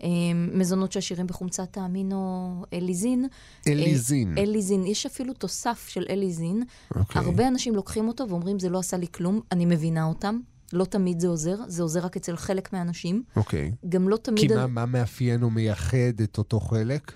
אה, 0.03 0.09
מזונות 0.33 0.91
שעשירים 0.91 1.27
בחומצת 1.27 1.77
האמינו 1.77 2.65
אליזין. 2.73 3.27
אליזין. 3.67 4.37
אליזין. 4.37 4.85
יש 4.85 5.05
אפילו 5.05 5.33
תוסף 5.33 5.85
של 5.87 6.05
אליזין. 6.09 6.63
Okay. 6.63 6.99
אוקיי. 6.99 7.21
הרבה 7.21 7.47
אנשים 7.47 7.75
לוקחים 7.75 8.07
אותו 8.07 8.29
ואומרים, 8.29 8.59
זה 8.59 8.69
לא 8.69 8.79
עשה 8.79 8.97
לי 8.97 9.07
כלום, 9.11 9.41
אני 9.51 9.65
מבינה 9.65 10.05
אותם. 10.05 10.39
לא 10.73 10.85
תמיד 10.85 11.19
זה 11.19 11.27
עוזר, 11.27 11.55
זה 11.67 11.83
עוזר 11.83 11.99
רק 11.99 12.17
אצל 12.17 12.35
חלק 12.35 12.73
מהאנשים. 12.73 13.23
אוקיי. 13.35 13.71
Okay. 13.73 13.87
גם 13.89 14.09
לא 14.09 14.17
תמיד... 14.17 14.49
כי 14.49 14.55
מה, 14.55 14.67
מה 14.67 14.85
מאפיין 14.85 15.43
או 15.43 15.49
מייחד 15.49 16.21
את 16.23 16.37
אותו 16.37 16.59
חלק? 16.59 17.11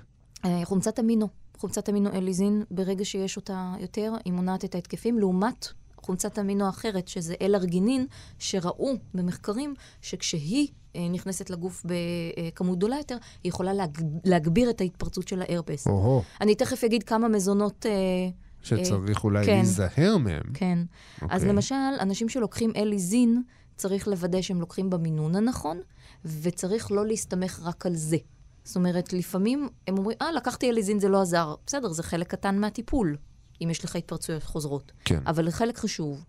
אה, 0.45 0.61
חומצת 0.63 0.99
אמינו. 0.99 1.27
חומצת 1.57 1.89
אמינו 1.89 2.09
אליזין, 2.09 2.63
ברגע 2.71 3.05
שיש 3.05 3.35
אותה 3.37 3.73
יותר, 3.79 4.13
היא 4.25 4.33
מונעת 4.33 4.65
את 4.65 4.75
ההתקפים, 4.75 5.19
לעומת 5.19 5.67
חומצת 5.97 6.39
אמינו 6.39 6.69
אחרת, 6.69 7.07
שזה 7.07 7.35
אל-ארגינין, 7.41 8.05
שראו 8.39 8.93
במחקרים 9.13 9.73
שכשהיא 10.01 10.67
אה, 10.95 11.09
נכנסת 11.09 11.49
לגוף 11.49 11.85
בכמות 11.85 12.77
גדולה 12.77 12.97
יותר, 12.97 13.17
היא 13.43 13.49
יכולה 13.49 13.73
להג... 13.73 14.01
להגביר 14.23 14.69
את 14.69 14.81
ההתפרצות 14.81 15.27
של 15.27 15.41
ההרפס. 15.41 15.87
או-הו. 15.87 16.23
אני 16.41 16.55
תכף 16.55 16.83
אגיד 16.83 17.03
כמה 17.03 17.27
מזונות... 17.27 17.85
אה, 17.85 18.29
שצריך 18.67 19.23
אולי 19.23 19.45
כן. 19.45 19.55
להיזהר 19.55 20.17
מהם. 20.17 20.43
כן. 20.53 20.79
אז 21.21 21.41
אוקיי. 21.41 21.49
למשל, 21.49 21.75
אנשים 21.99 22.29
שלוקחים 22.29 22.71
אליזין, 22.75 23.41
צריך 23.75 24.07
לוודא 24.07 24.41
שהם 24.41 24.61
לוקחים 24.61 24.89
במינון 24.89 25.35
הנכון, 25.35 25.79
וצריך 26.25 26.91
לא 26.91 27.05
להסתמך 27.05 27.59
רק 27.63 27.85
על 27.85 27.95
זה. 27.95 28.17
זאת 28.63 28.75
אומרת, 28.75 29.13
לפעמים 29.13 29.69
הם 29.87 29.97
אומרים, 29.97 30.17
אה, 30.21 30.31
לקחתי 30.31 30.69
אליזין, 30.69 30.99
זה 30.99 31.09
לא 31.09 31.21
עזר. 31.21 31.55
בסדר, 31.65 31.89
זה 31.89 32.03
חלק 32.03 32.27
קטן 32.27 32.59
מהטיפול, 32.59 33.17
אם 33.63 33.69
יש 33.69 33.85
לך 33.85 33.95
התפרצויות 33.95 34.43
חוזרות. 34.43 34.91
כן. 35.05 35.19
אבל 35.25 35.51
חלק 35.51 35.77
חשוב. 35.77 36.25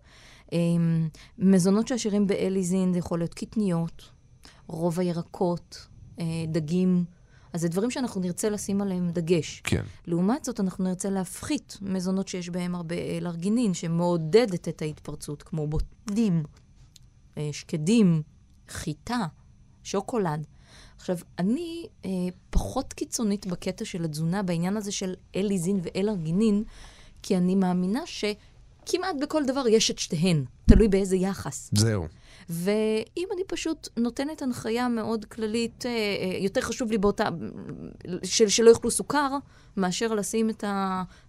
אמ, 0.51 1.09
מזונות 1.37 1.87
שעשירים 1.87 2.27
באליזין, 2.27 2.93
זה 2.93 2.99
יכול 2.99 3.19
להיות 3.19 3.33
קטניות, 3.33 4.03
רוב 4.67 4.99
הירקות, 4.99 5.87
אה, 6.19 6.25
דגים. 6.47 7.05
אז 7.53 7.61
זה 7.61 7.67
דברים 7.67 7.91
שאנחנו 7.91 8.21
נרצה 8.21 8.49
לשים 8.49 8.81
עליהם 8.81 9.09
דגש. 9.11 9.61
כן. 9.63 9.83
לעומת 10.07 10.45
זאת, 10.45 10.59
אנחנו 10.59 10.83
נרצה 10.83 11.09
להפחית 11.09 11.77
מזונות 11.81 12.27
שיש 12.27 12.49
בהם 12.49 12.75
הרבה 12.75 12.95
אלרגינין, 12.95 13.73
שמעודדת 13.73 14.67
את 14.67 14.81
ההתפרצות, 14.81 15.43
כמו 15.43 15.67
בוטנים, 15.67 16.43
אה, 17.37 17.49
שקדים, 17.51 18.21
חיטה, 18.69 19.25
שוקולד. 19.83 20.45
עכשיו, 20.97 21.17
אני 21.39 21.85
אה, 22.05 22.09
פחות 22.49 22.93
קיצונית 22.93 23.47
בקטע 23.47 23.85
של 23.85 24.03
התזונה, 24.03 24.43
בעניין 24.43 24.77
הזה 24.77 24.91
של 24.91 25.13
אליזין 25.35 25.79
ואלרגינין, 25.83 26.63
כי 27.23 27.37
אני 27.37 27.55
מאמינה 27.55 28.01
שכמעט 28.05 29.15
בכל 29.21 29.45
דבר 29.45 29.67
יש 29.67 29.91
את 29.91 29.99
שתיהן, 29.99 30.45
תלוי 30.65 30.87
באיזה 30.87 31.15
יחס. 31.15 31.69
זהו. 31.73 32.07
ואם 32.49 33.27
אני 33.33 33.41
פשוט 33.47 33.87
נותנת 33.97 34.41
הנחיה 34.41 34.87
מאוד 34.87 35.25
כללית, 35.25 35.85
אה, 35.85 35.91
אה, 35.91 36.37
יותר 36.39 36.61
חשוב 36.61 36.91
לי 36.91 36.97
באותה, 36.97 37.29
של, 38.23 38.47
שלא 38.47 38.69
יאכלו 38.69 38.91
סוכר, 38.91 39.29
מאשר 39.77 40.13
לשים 40.13 40.49
את 40.49 40.63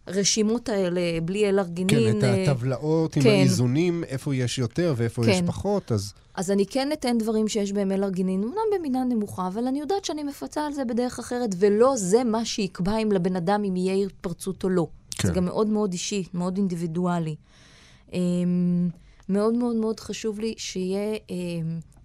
הרשימות 0.07 0.69
האלה 0.69 1.01
בלי 1.25 1.49
אלרגינין. 1.49 2.13
כן, 2.13 2.19
את 2.19 2.25
אה, 2.25 2.43
הטבלאות 2.43 3.17
עם 3.17 3.23
כן. 3.23 3.29
האיזונים, 3.29 4.05
איפה 4.05 4.35
יש 4.35 4.59
יותר 4.59 4.95
ואיפה 4.97 5.23
יש 5.23 5.41
כן. 5.41 5.47
פחות, 5.47 5.93
אז 5.93 6.15
אז 6.35 6.51
אני 6.51 6.67
כן 6.67 6.93
אתן 6.93 7.19
דברים 7.19 7.49
שיש 7.49 7.73
בהם 7.73 7.93
אלרגינין, 7.93 8.43
אומנם 8.43 8.59
במידה 8.75 9.05
נמוכה, 9.05 9.49
אבל 9.49 9.67
אני 9.67 9.81
יודעת 9.81 10.05
שאני 10.05 10.23
מפצה 10.23 10.67
על 10.67 10.73
זה 10.73 10.85
בדרך 10.85 11.19
אחרת, 11.19 11.51
ולא 11.59 11.97
זה 11.97 12.25
מה 12.25 12.45
שיקבע 12.45 12.99
אם 12.99 13.13
לבן 13.13 13.37
אדם 13.37 13.65
אם 13.65 13.77
יהיה 13.77 13.95
התפרצות 13.95 14.65
או 14.65 14.69
לא. 14.69 14.87
כן. 15.11 15.29
זה 15.29 15.35
גם 15.35 15.45
מאוד 15.45 15.69
מאוד 15.69 15.93
אישי, 15.93 16.25
מאוד 16.35 16.57
אינדיבידואלי. 16.57 17.37
מאוד 19.31 19.55
מאוד 19.55 19.77
מאוד 19.77 20.01
חשוב 20.01 20.41
לי 20.41 20.55
שיהיה 20.59 21.19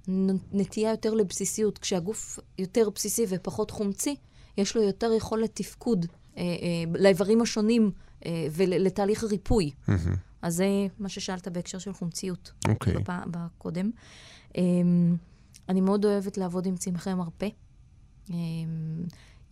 נ- 0.07 0.38
נטייה 0.59 0.91
יותר 0.91 1.13
לבסיסיות. 1.13 1.78
כשהגוף 1.78 2.39
יותר 2.59 2.89
בסיסי 2.89 3.26
ופחות 3.30 3.71
חומצי, 3.71 4.15
יש 4.57 4.76
לו 4.76 4.82
יותר 4.84 5.11
יכולת 5.17 5.49
תפקוד 5.53 6.05
אה, 6.38 6.41
אה, 6.43 6.99
לאיברים 6.99 7.41
השונים 7.41 7.91
אה, 8.26 8.47
ולתהליך 8.51 9.23
הריפוי. 9.23 9.71
אז 10.41 10.55
זה 10.55 10.65
מה 10.99 11.09
ששאלת 11.09 11.47
בהקשר 11.47 11.78
של 11.78 11.93
חומציות. 11.93 12.51
אוקיי. 12.67 12.93
בפ... 12.93 13.09
בקודם. 13.32 13.91
אמ, 14.57 15.15
אני 15.69 15.82
מאוד 15.82 16.05
אוהבת 16.05 16.38
לעבוד 16.38 16.65
עם 16.65 16.76
צמחי 16.78 17.13
מרפא. 17.13 17.47
אמ, 18.30 18.36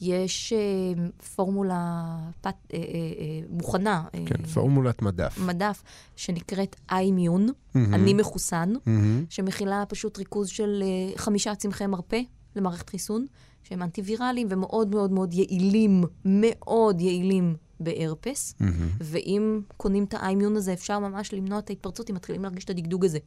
יש 0.02 0.54
אמ, 0.54 1.10
פורמולה 1.36 2.16
פת... 2.42 2.56
אה, 2.74 2.78
אה, 2.78 2.84
אה, 2.84 3.40
מוכנה, 3.50 4.04
אה, 4.16 4.24
כן, 4.26 4.44
פורמולת 4.46 5.02
מדף. 5.02 5.38
מדף, 5.46 5.84
שנקראת 6.16 6.76
איימיון, 6.92 7.48
מהמם. 7.76 7.94
אני 7.94 8.14
מחוסן, 8.14 8.74
מהמם. 8.86 9.26
שמכילה 9.30 9.84
פשוט 9.90 10.18
ריכוז 10.18 10.48
של 10.48 10.84
אה, 10.84 11.18
חמישה 11.18 11.56
צמחי 11.56 11.88
מרפא 11.88 12.22
למערכת 12.56 12.90
חיסון, 12.90 13.26
שהם 13.64 13.82
אנטיווירליים 13.82 14.48
ומאוד 14.50 14.96
מאוד 14.96 15.12
מאוד 15.12 15.34
יעילים, 15.34 16.04
מאוד 16.26 17.02
יעילים 17.02 17.56
בהרפס. 17.80 18.56
מהמם. 18.60 18.90
ואם 19.00 19.62
קונים 19.78 20.04
את 20.04 20.14
האיימיון 20.14 20.56
הזה, 20.56 20.74
אפשר 20.74 21.00
ממש 21.00 21.34
למנוע 21.34 21.60
את 21.60 21.70
ההתפרצות 21.70 22.10
אם 22.10 22.16
מתחילים 22.16 22.44
להרגיש 22.44 22.64
את 22.64 22.70
הדגדוג 22.70 23.06
הזה. 23.06 23.20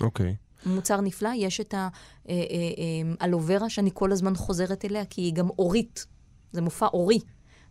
אוקיי. 0.00 0.36
מוצר 0.66 1.00
נפלא, 1.00 1.30
יש 1.36 1.60
את 1.60 1.74
אה, 1.74 1.88
האלוברה 3.20 3.70
שאני 3.70 3.90
כל 3.94 4.12
הזמן 4.12 4.34
חוזרת 4.34 4.84
אליה, 4.84 5.04
כי 5.04 5.20
היא 5.20 5.34
גם 5.34 5.48
אורית. 5.58 6.06
זה 6.52 6.62
מופע 6.62 6.86
אורי. 6.86 7.18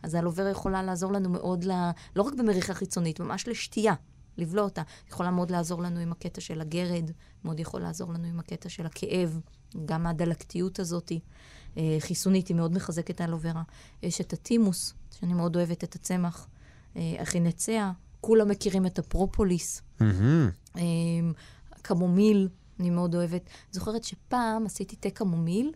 אז 0.03 0.13
האלוברה 0.13 0.49
יכולה 0.49 0.83
לעזור 0.83 1.11
לנו 1.11 1.29
מאוד, 1.29 1.63
ל... 1.63 1.71
לא 2.15 2.21
רק 2.21 2.33
במריחה 2.33 2.73
חיצונית, 2.73 3.19
ממש 3.19 3.47
לשתייה, 3.47 3.93
לבלוע 4.37 4.63
אותה. 4.63 4.81
יכולה 5.09 5.31
מאוד 5.31 5.51
לעזור 5.51 5.81
לנו 5.81 5.99
עם 5.99 6.11
הקטע 6.11 6.41
של 6.41 6.61
הגרד, 6.61 7.11
מאוד 7.45 7.59
יכול 7.59 7.81
לעזור 7.81 8.13
לנו 8.13 8.27
עם 8.27 8.39
הקטע 8.39 8.69
של 8.69 8.85
הכאב, 8.85 9.39
גם 9.85 10.07
הדלקתיות 10.07 10.79
הזאת. 10.79 11.11
אה, 11.77 11.97
חיסונית, 11.99 12.47
היא 12.47 12.55
מאוד 12.55 12.73
מחזקת 12.73 13.15
את 13.15 13.21
האלוברה. 13.21 13.63
יש 14.03 14.21
את 14.21 14.33
הטימוס, 14.33 14.93
שאני 15.19 15.33
מאוד 15.33 15.55
אוהבת 15.55 15.83
את 15.83 15.95
הצמח. 15.95 16.47
אה, 16.95 17.15
החינציה, 17.19 17.91
כולם 18.21 18.49
מכירים 18.49 18.85
את 18.85 18.99
הפרופוליס. 18.99 19.81
אמ, 20.77 21.33
קמומיל, 21.81 22.49
אני 22.79 22.89
מאוד 22.89 23.15
אוהבת. 23.15 23.49
זוכרת 23.71 24.03
שפעם 24.03 24.65
עשיתי 24.65 24.95
תה 24.95 25.09
קמומיל, 25.09 25.71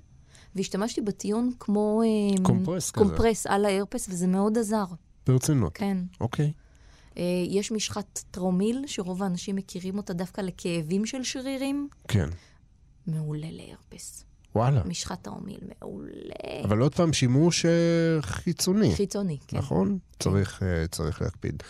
והשתמשתי 0.55 1.01
בתיון 1.01 1.51
כמו... 1.59 2.01
אמ, 2.03 2.43
קומפרס 2.43 2.91
כזה. 2.91 3.05
קומפרס 3.05 3.47
על 3.47 3.65
ההרפס, 3.65 4.09
וזה 4.09 4.27
מאוד 4.27 4.57
עזר, 4.57 4.85
ברצינות. 5.27 5.71
כן. 5.75 5.97
אוקיי. 6.21 6.51
אה, 7.17 7.23
יש 7.47 7.71
משחת 7.71 8.23
טרומיל, 8.31 8.83
שרוב 8.87 9.23
האנשים 9.23 9.55
מכירים 9.55 9.97
אותה 9.97 10.13
דווקא 10.13 10.41
לכאבים 10.41 11.05
של 11.05 11.23
שרירים. 11.23 11.87
כן. 12.07 12.29
מעולה 13.07 13.47
להרפס. 13.51 14.23
וואלה. 14.55 14.83
משחת 14.85 15.21
טרומיל, 15.21 15.59
מעולה. 15.81 16.63
אבל 16.63 16.79
עוד 16.79 16.95
פעם, 16.95 17.13
שימוש 17.13 17.65
אה, 17.65 18.21
חיצוני. 18.21 18.95
חיצוני, 18.95 19.37
כן. 19.47 19.57
נכון? 19.57 19.97
צריך, 20.19 20.63
אה, 20.63 20.87
צריך 20.87 21.21
להקפיד. 21.21 21.63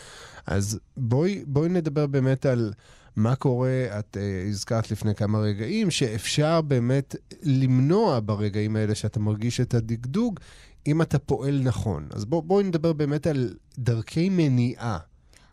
אז 0.45 0.79
בואי, 0.97 1.43
בואי 1.47 1.69
נדבר 1.69 2.07
באמת 2.07 2.45
על 2.45 2.73
מה 3.19 3.35
קורה, 3.35 3.85
את 3.99 4.17
אה, 4.17 4.49
הזכרת 4.49 4.91
לפני 4.91 5.15
כמה 5.15 5.39
רגעים, 5.39 5.91
שאפשר 5.91 6.61
באמת 6.61 7.15
למנוע 7.43 8.19
ברגעים 8.19 8.75
האלה 8.75 8.95
שאתה 8.95 9.19
מרגיש 9.19 9.59
את 9.59 9.73
הדגדוג, 9.73 10.39
אם 10.87 11.01
אתה 11.01 11.19
פועל 11.19 11.61
נכון. 11.63 12.07
אז 12.11 12.25
בוא, 12.25 12.43
בואי 12.43 12.63
נדבר 12.63 12.93
באמת 12.93 13.27
על 13.27 13.53
דרכי 13.79 14.29
מניעה. 14.29 14.97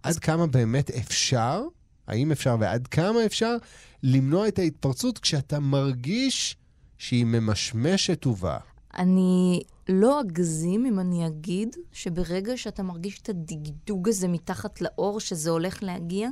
עד 0.03 0.19
כמה 0.19 0.47
באמת 0.47 0.91
אפשר, 0.91 1.63
האם 2.07 2.33
אפשר 2.33 2.57
ועד 2.61 2.87
כמה 2.87 3.27
אפשר, 3.27 3.57
למנוע 4.03 4.49
את 4.49 4.59
ההתפרצות 4.59 5.19
כשאתה 5.19 5.61
מרגיש 5.61 6.57
שהיא 6.99 7.25
ממשמשת 7.25 8.27
ובאה. 8.27 8.59
אני 8.99 9.63
לא 9.89 10.21
אגזים 10.21 10.87
אם 10.87 10.99
אני 11.01 11.27
אגיד 11.27 11.77
שברגע 11.93 12.57
שאתה 12.57 12.83
מרגיש 12.83 13.21
את 13.23 13.29
הדגדוג 13.29 14.09
הזה 14.09 14.29
מתחת 14.29 14.81
לאור, 14.81 15.21
שזה 15.21 15.51
הולך 15.51 15.83
להגיע, 15.83 16.29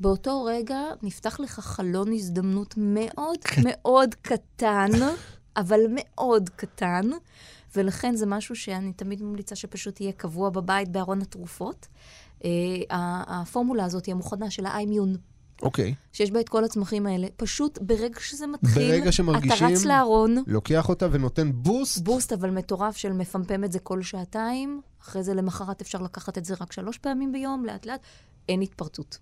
באותו 0.00 0.44
רגע 0.44 0.80
נפתח 1.02 1.40
לך 1.40 1.60
חלון 1.60 2.12
הזדמנות 2.12 2.74
מאוד 2.76 3.38
מאוד 3.64 4.14
קטן, 4.14 4.90
אבל 5.56 5.80
מאוד 5.94 6.48
קטן, 6.56 7.10
ולכן 7.76 8.16
זה 8.16 8.26
משהו 8.26 8.56
שאני 8.56 8.92
תמיד 8.92 9.22
ממליצה 9.22 9.56
שפשוט 9.56 10.00
יהיה 10.00 10.12
קבוע 10.12 10.50
בבית 10.50 10.88
בארון 10.88 11.20
התרופות. 11.22 11.86
ה- 12.90 13.40
הפורמולה 13.40 13.84
הזאת 13.84 14.06
היא 14.06 14.14
המוכנה 14.14 14.50
של 14.50 14.66
האיימיון. 14.66 15.16
אוקיי. 15.62 15.94
שיש 16.12 16.30
בה 16.30 16.40
את 16.40 16.48
כל 16.48 16.64
הצמחים 16.64 17.06
האלה. 17.06 17.26
פשוט 17.36 17.78
ברגע 17.82 18.20
שזה 18.20 18.46
מתחיל, 18.46 18.88
ברגע 18.90 19.12
שמרגישים- 19.12 19.66
אתה 19.66 19.74
רץ 19.74 19.84
לארון, 19.84 20.36
לוקח 20.46 20.88
אותה 20.88 21.06
ונותן 21.10 21.50
בוסט. 21.54 21.98
בוסט 21.98 22.32
אבל 22.32 22.50
מטורף 22.50 22.96
של 22.96 23.12
מפמפם 23.12 23.64
את 23.64 23.72
זה 23.72 23.78
כל 23.78 24.02
שעתיים, 24.02 24.80
אחרי 25.02 25.22
זה 25.22 25.34
למחרת 25.34 25.80
אפשר 25.80 26.02
לקחת 26.02 26.38
את 26.38 26.44
זה 26.44 26.54
רק 26.60 26.72
שלוש 26.72 26.98
פעמים 26.98 27.32
ביום, 27.32 27.64
לאט 27.64 27.86
לאט, 27.86 28.00
אין 28.48 28.60
התפרצות. 28.62 29.18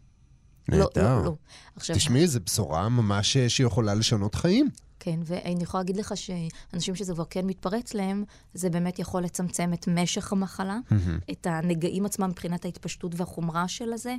לא, 0.68 0.78
נהדר. 0.78 1.18
לא, 1.18 1.24
לא. 1.24 1.34
עכשיו, 1.76 1.96
תשמעי, 1.96 2.26
זו 2.26 2.40
בשורה 2.44 2.88
ממש 2.88 3.36
שיכולה 3.36 3.94
לשנות 3.94 4.34
חיים. 4.34 4.70
כן, 5.00 5.20
ואני 5.24 5.62
יכולה 5.62 5.82
להגיד 5.82 5.96
לך 5.96 6.14
שאנשים 6.16 6.94
שזה 6.94 7.14
כבר 7.14 7.24
כן 7.30 7.46
מתפרץ 7.46 7.94
להם, 7.94 8.24
זה 8.54 8.70
באמת 8.70 8.98
יכול 8.98 9.22
לצמצם 9.22 9.70
את 9.74 9.88
משך 9.88 10.32
המחלה, 10.32 10.78
את 11.30 11.46
הנגעים 11.50 12.06
עצמם 12.06 12.30
מבחינת 12.30 12.64
ההתפשטות 12.64 13.12
והחומרה 13.16 13.68
של 13.68 13.92
הזה. 13.92 14.16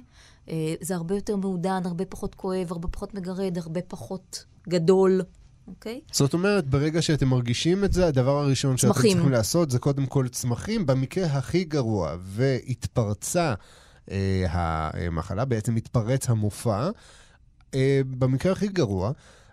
אה, 0.50 0.76
זה 0.82 0.96
הרבה 0.96 1.16
יותר 1.16 1.36
מעודן, 1.36 1.82
הרבה 1.86 2.06
פחות 2.06 2.36
כואב, 2.36 2.68
הרבה 2.72 2.88
פחות 2.88 3.14
מגרד, 3.14 3.58
הרבה 3.58 3.82
פחות 3.82 4.46
גדול, 4.70 5.22
אוקיי? 5.68 6.02
זאת 6.12 6.34
אומרת, 6.34 6.68
ברגע 6.68 7.02
שאתם 7.02 7.28
מרגישים 7.28 7.84
את 7.84 7.94
זה, 7.94 8.08
הדבר 8.08 8.38
הראשון 8.38 8.78
שאתם 8.78 8.94
צמחים. 8.94 9.12
צריכים 9.12 9.32
לעשות 9.32 9.72
זה 9.72 9.80
קודם 9.80 10.06
כל 10.06 10.28
צמחים. 10.28 10.86
במקרה 10.86 11.26
הכי 11.26 11.64
גרוע, 11.64 12.16
והתפרצה 12.22 13.54
המחלה, 14.50 15.46
בעצם 15.46 15.76
התפרץ 15.76 16.30
המופע, 16.30 16.90
אה, 17.74 18.02
במקרה 18.06 18.52
הכי 18.52 18.68
גרוע, 18.68 19.12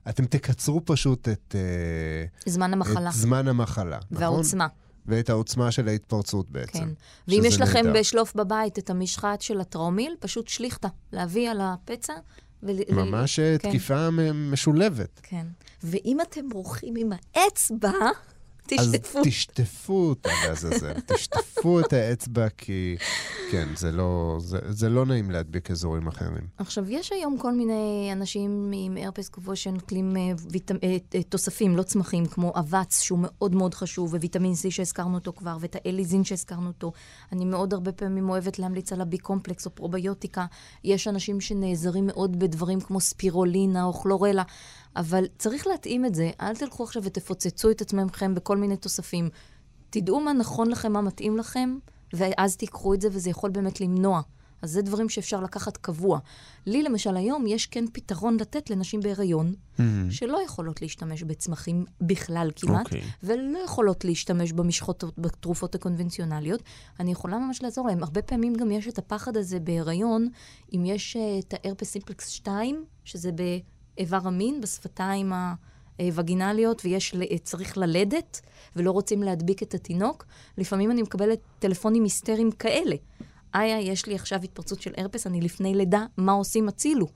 אתם 0.09 0.27
תקצרו 0.27 0.81
פשוט 0.85 1.29
את, 1.29 1.55
אה, 1.55 2.51
זמן 2.53 2.73
המחלה. 2.73 3.09
את 3.11 3.15
זמן 3.15 3.49
המחלה, 3.49 3.99
נכון? 4.11 4.23
והעוצמה. 4.23 4.67
ואת 5.07 5.31
העוצמה 5.31 5.71
של 5.71 5.89
ההתפרצות 5.89 6.51
בעצם. 6.51 6.79
כן. 6.79 6.89
ואם 7.29 7.43
יש 7.45 7.61
לכם 7.61 7.87
נהדר. 7.87 8.01
בשלוף 8.01 8.35
בבית 8.35 8.79
את 8.79 8.91
המשחת 8.91 9.41
של 9.41 9.61
הטרומיל, 9.61 10.15
פשוט 10.21 10.49
שליכטה, 10.49 10.89
להביא 11.13 11.51
על 11.51 11.61
הפצע. 11.61 12.13
ול... 12.63 12.77
ממש 12.91 13.39
אה, 13.39 13.57
כן. 13.59 13.69
תקיפה 13.69 14.09
משולבת. 14.35 15.21
כן. 15.23 15.47
ואם 15.83 16.19
אתם 16.21 16.41
מורחים 16.53 16.95
עם 16.97 17.11
האצבע, 17.13 17.93
אז 18.79 18.93
תשטפו. 18.93 19.23
תשטפו 19.25 20.09
אותה 20.09 20.31
לעזאזל, 20.47 21.01
תשטפו 21.15 21.81
את 21.81 21.93
האצבע, 21.93 22.49
כי 22.49 22.97
כן, 23.51 23.69
זה 23.77 23.93
לא, 23.93 24.37
זה, 24.41 24.59
זה 24.69 24.89
לא 24.89 25.07
נעים 25.07 25.31
להדביק 25.31 25.71
אזורים 25.71 26.07
אחרים. 26.07 26.47
עכשיו, 26.59 26.91
יש 26.91 27.13
היום 27.13 27.39
כל 27.39 27.53
מיני 27.53 28.09
אנשים 28.13 28.71
עם 28.75 28.97
הרפס 28.97 29.29
קבוע 29.29 29.57
שנוטלים 29.57 30.17
ויט... 30.51 30.71
תוספים, 31.29 31.77
לא 31.77 31.83
צמחים, 31.83 32.27
כמו 32.27 32.53
אבץ, 32.57 33.01
שהוא 33.01 33.19
מאוד 33.23 33.55
מאוד 33.55 33.75
חשוב, 33.75 34.15
וויטמין 34.15 34.53
C 34.53 34.71
שהזכרנו 34.71 35.15
אותו 35.15 35.33
כבר, 35.33 35.57
ואת 35.61 35.77
האליזין 35.85 36.25
שהזכרנו 36.25 36.67
אותו. 36.67 36.93
אני 37.33 37.45
מאוד 37.45 37.75
הרבה 37.75 37.93
פעמים 37.93 38.31
אוהבת 38.31 38.59
להמליץ 38.59 38.93
על 38.93 39.01
הבי 39.01 39.19
קומפלקס 39.19 39.67
או 39.67 39.71
פרוביוטיקה. 39.71 40.47
יש 40.85 41.09
אנשים 41.09 41.41
שנעזרים 41.41 42.07
מאוד 42.07 42.39
בדברים 42.39 42.81
כמו 42.81 43.01
ספירולינה 43.01 43.85
או 43.85 43.93
כלורלה, 43.93 44.43
אבל 44.97 45.25
צריך 45.39 45.67
להתאים 45.67 46.05
את 46.05 46.15
זה. 46.15 46.31
אל 46.41 46.57
תלכו 46.57 46.85
עכשיו 46.85 47.03
ותפוצצו 47.05 47.71
את 47.71 47.81
עצמכם 47.81 48.35
בכל 48.35 48.57
מיני 48.57 48.77
תוספים. 48.77 49.29
תדעו 49.91 50.21
מה 50.21 50.33
נכון 50.33 50.71
לכם, 50.71 50.93
מה 50.93 51.01
מתאים 51.01 51.37
לכם, 51.37 51.79
ואז 52.13 52.57
תיקחו 52.57 52.95
את 52.95 53.01
זה, 53.01 53.09
וזה 53.13 53.31
יכול 53.31 53.51
באמת 53.51 53.81
למנוע. 53.81 54.21
אז 54.63 54.71
זה 54.71 54.83
דברים 54.83 55.09
שאפשר 55.09 55.41
לקחת 55.41 55.77
קבוע. 55.77 56.19
לי, 56.67 56.83
למשל, 56.83 57.17
היום 57.17 57.47
יש 57.47 57.67
כן 57.67 57.85
פתרון 57.93 58.37
לתת 58.41 58.71
לנשים 58.71 59.01
בהיריון, 59.01 59.55
שלא 60.11 60.39
יכולות 60.45 60.83
להשתמש 60.83 61.23
בצמחים 61.23 61.85
בכלל 62.01 62.51
כמעט, 62.57 62.87
אוקיי. 62.87 63.03
ולא 63.23 63.59
יכולות 63.65 64.05
להשתמש 64.05 64.53
במשחות, 64.53 65.05
בתרופות 65.19 65.75
הקונבנציונליות. 65.75 66.63
אני 67.01 67.13
יכולה 67.13 67.39
ממש 67.39 67.63
לעזור 67.63 67.89
להם. 67.89 68.03
הרבה 68.03 68.23
פעמים 68.23 68.55
גם 68.55 68.71
יש 68.71 68.89
את 68.89 68.99
הפחד 68.99 69.37
הזה 69.37 69.61
בהיריון, 69.61 70.29
אם 70.75 70.85
יש 70.87 71.17
אה, 71.17 71.39
את 71.39 71.55
ההרפס 71.55 71.91
סימפלקס 71.91 72.29
2, 72.29 72.85
שזה 73.05 73.31
באיבר 73.97 74.21
המין, 74.25 74.61
בשפתיים 74.61 75.33
הווגינליות, 75.99 76.83
ויש, 76.85 77.15
ל- 77.15 77.39
צריך 77.39 77.79
ללדת, 77.79 78.41
ולא 78.77 78.91
רוצים 78.91 79.23
להדביק 79.23 79.63
את 79.63 79.75
התינוק. 79.75 80.27
לפעמים 80.59 80.91
אני 80.91 81.03
מקבלת 81.03 81.39
טלפונים 81.59 82.05
היסטריים 82.05 82.51
כאלה. 82.51 82.97
איה, 83.55 83.81
יש 83.81 84.07
לי 84.07 84.15
עכשיו 84.15 84.41
התפרצות 84.43 84.83
של 84.83 84.93
הרפס, 84.97 85.27
אני 85.27 85.41
לפני 85.41 85.75
לידה, 85.75 86.07
מה 86.17 86.33
עושים? 86.33 86.69
הצילו. 86.69 87.07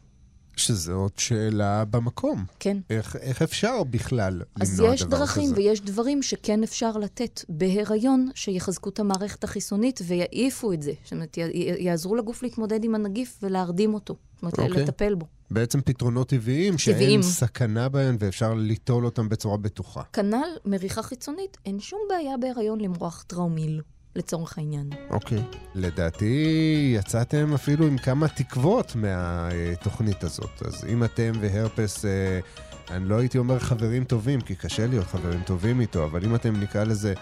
שזו 0.57 0.93
עוד 0.93 1.13
שאלה 1.19 1.85
במקום. 1.85 2.45
כן. 2.61 2.77
איך, 2.91 3.17
איך 3.17 3.43
אפשר 3.43 3.83
בכלל 3.85 4.33
למנוע 4.33 4.45
דבר 4.57 4.63
אז 4.63 4.71
כזה? 4.73 4.87
יש 4.87 5.03
דרכים 5.03 5.51
ויש 5.55 5.81
דברים 5.81 6.23
שכן 6.23 6.63
אפשר 6.63 6.91
לתת 6.97 7.41
בהיריון, 7.49 8.29
שיחזקו 8.35 8.91
את 8.91 9.01
המערכת 9.01 9.45
החיסונית 9.45 10.01
ויעיפו 10.07 10.73
את 10.73 10.83
זה. 10.83 10.93
זאת 11.03 11.13
אומרת, 11.13 11.37
יעזרו 11.79 12.15
לגוף 12.15 12.43
להתמודד 12.43 12.85
עם 12.85 12.95
הנגיף 12.95 13.39
ולהרדים 13.43 13.95
אותו. 13.95 14.15
זאת 14.43 14.59
אומרת, 14.59 14.71
אוקיי. 14.71 14.83
לטפל 14.83 15.15
בו. 15.15 15.27
בעצם 15.51 15.81
פתרונות 15.81 16.29
טבעיים, 16.29 16.79
שאין 16.79 16.97
טבעיים. 16.97 17.23
סכנה 17.23 17.89
בהם 17.89 18.17
ואפשר 18.21 18.55
ליטול 18.55 19.05
אותם 19.05 19.29
בצורה 19.29 19.57
בטוחה. 19.57 20.03
כנ"ל 20.13 20.49
מריחה 20.65 21.03
חיצונית, 21.03 21.57
אין 21.67 21.81
שום 21.81 22.01
בעיה 22.09 22.37
בהיריון 22.37 22.81
למרוח 22.81 23.25
טראומיל, 23.27 23.81
לצורך 24.17 24.59
העניין. 24.59 24.91
אוקיי. 25.11 25.43
לדעתי 25.75 26.93
יצאתם 26.99 27.55
אפילו 27.55 27.87
עם 27.87 27.99
כמה 27.99 28.29
תקוות 28.29 28.97
מהתוכנית 28.97 30.25
הזאת. 30.25 30.63
אז 30.67 30.85
אם 30.85 31.05
אתם 31.05 31.33
והרפס, 31.41 32.05
אה, 32.05 32.41
אני 32.91 33.09
לא 33.09 33.19
הייתי 33.19 33.39
אומר 33.39 33.59
חברים 33.59 34.05
טובים, 34.05 34.41
כי 34.41 34.55
קשה 34.55 34.87
להיות 34.87 35.07
חברים 35.07 35.43
טובים 35.43 35.81
איתו, 35.81 36.05
אבל 36.05 36.25
אם 36.25 36.35
אתם 36.35 36.57
נקרא 36.61 36.85
לזה 36.85 37.15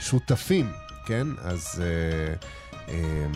שותפים, 0.00 0.70
כן? 1.06 1.26
אז 1.42 1.82
אה, 1.82 2.34
אה, 2.88 3.26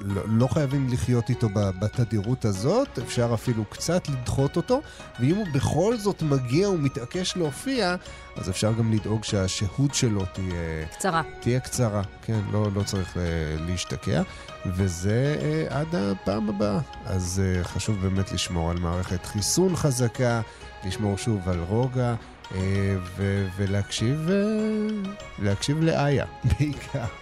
לא, 0.00 0.22
לא 0.26 0.46
חייבים 0.46 0.88
לחיות 0.90 1.30
איתו 1.30 1.48
בתדירות 1.52 2.44
הזאת, 2.44 2.98
אפשר 2.98 3.30
אפילו 3.34 3.64
קצת 3.64 4.08
לדחות 4.08 4.56
אותו, 4.56 4.80
ואם 5.20 5.36
הוא 5.36 5.46
בכל 5.54 5.96
זאת 5.96 6.22
מגיע 6.22 6.70
ומתעקש 6.70 7.36
להופיע, 7.36 7.96
אז 8.36 8.50
אפשר 8.50 8.72
גם 8.72 8.92
לדאוג 8.92 9.24
שהשהות 9.24 9.94
שלו 9.94 10.24
תהיה... 10.32 10.86
קצרה. 10.92 11.22
תהיה 11.40 11.60
קצרה, 11.60 12.02
כן, 12.22 12.40
לא, 12.52 12.68
לא 12.74 12.82
צריך 12.82 13.16
אה, 13.16 13.22
להשתקע, 13.66 14.22
וזה 14.66 15.36
אה, 15.42 15.80
עד 15.80 15.94
הפעם 15.94 16.48
הבאה. 16.48 16.78
אז 17.04 17.42
אה, 17.44 17.64
חשוב 17.64 17.96
באמת 18.02 18.32
לשמור 18.32 18.70
על 18.70 18.78
מערכת 18.78 19.26
חיסון 19.26 19.76
חזקה, 19.76 20.40
לשמור 20.84 21.18
שוב 21.18 21.48
על 21.48 21.60
רוגע, 21.68 22.14
אה, 22.54 22.96
ו- 23.16 23.48
ולהקשיב 23.56 24.28
אה, 24.30 25.10
להקשיב 25.38 25.82
לאיה, 25.82 26.26
בעיקר. 26.44 27.21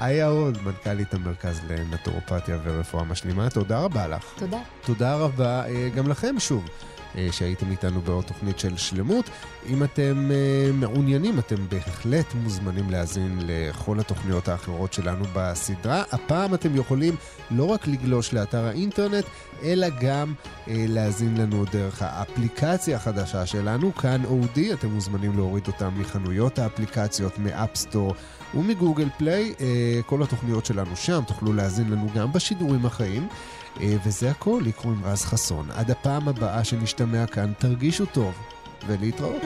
איה 0.00 0.26
עוד, 0.26 0.58
מנכ"לית 0.64 1.14
המרכז 1.14 1.60
לנטורופתיה 1.68 2.58
ורפואה 2.64 3.04
משלימה, 3.04 3.50
תודה 3.50 3.78
רבה 3.78 4.08
לך. 4.08 4.24
תודה. 4.36 4.58
תודה 4.84 5.14
רבה 5.14 5.66
אה, 5.66 5.88
גם 5.94 6.08
לכם 6.08 6.34
שוב. 6.38 6.68
אה, 7.16 7.28
שהייתם 7.32 7.70
איתנו 7.70 8.00
בעוד 8.00 8.24
תוכנית 8.24 8.58
של 8.58 8.76
שלמות. 8.76 9.30
אם 9.66 9.84
אתם 9.84 10.30
אה, 10.30 10.72
מעוניינים, 10.72 11.38
אתם 11.38 11.56
בהחלט 11.68 12.34
מוזמנים 12.34 12.90
להאזין 12.90 13.38
לכל 13.42 14.00
התוכניות 14.00 14.48
האחרות 14.48 14.92
שלנו 14.92 15.24
בסדרה. 15.32 16.02
הפעם 16.12 16.54
אתם 16.54 16.76
יכולים 16.76 17.16
לא 17.50 17.64
רק 17.64 17.86
לגלוש 17.86 18.32
לאתר 18.32 18.64
האינטרנט, 18.64 19.24
אלא 19.62 19.86
גם 20.00 20.34
להאזין 20.66 21.36
לנו 21.36 21.64
דרך 21.72 22.02
האפליקציה 22.02 22.96
החדשה 22.96 23.46
שלנו, 23.46 23.94
כאן 23.94 24.24
אודי, 24.24 24.72
אתם 24.72 24.88
מוזמנים 24.88 25.36
להוריד 25.36 25.66
אותה 25.66 25.90
מחנויות 25.90 26.58
האפליקציות, 26.58 27.38
מאפסטור 27.38 28.14
ומגוגל 28.54 29.08
פליי. 29.18 29.54
אה, 29.60 30.00
כל 30.06 30.22
התוכניות 30.22 30.66
שלנו 30.66 30.96
שם, 30.96 31.20
תוכלו 31.26 31.52
להאזין 31.52 31.90
לנו 31.90 32.06
גם 32.14 32.32
בשידורים 32.32 32.86
החיים. 32.86 33.28
אה, 33.80 33.96
וזה 34.06 34.30
הכל, 34.30 34.60
לי 34.64 34.72
קוראים 34.72 35.04
רז 35.04 35.24
חסון. 35.24 35.66
עד 35.70 35.90
הפעם 35.90 36.28
הבאה 36.28 36.64
שנשתמע 36.64 37.26
כאן, 37.26 37.52
תרגישו 37.58 38.06
טוב, 38.06 38.34
ולהתראות. 38.86 39.42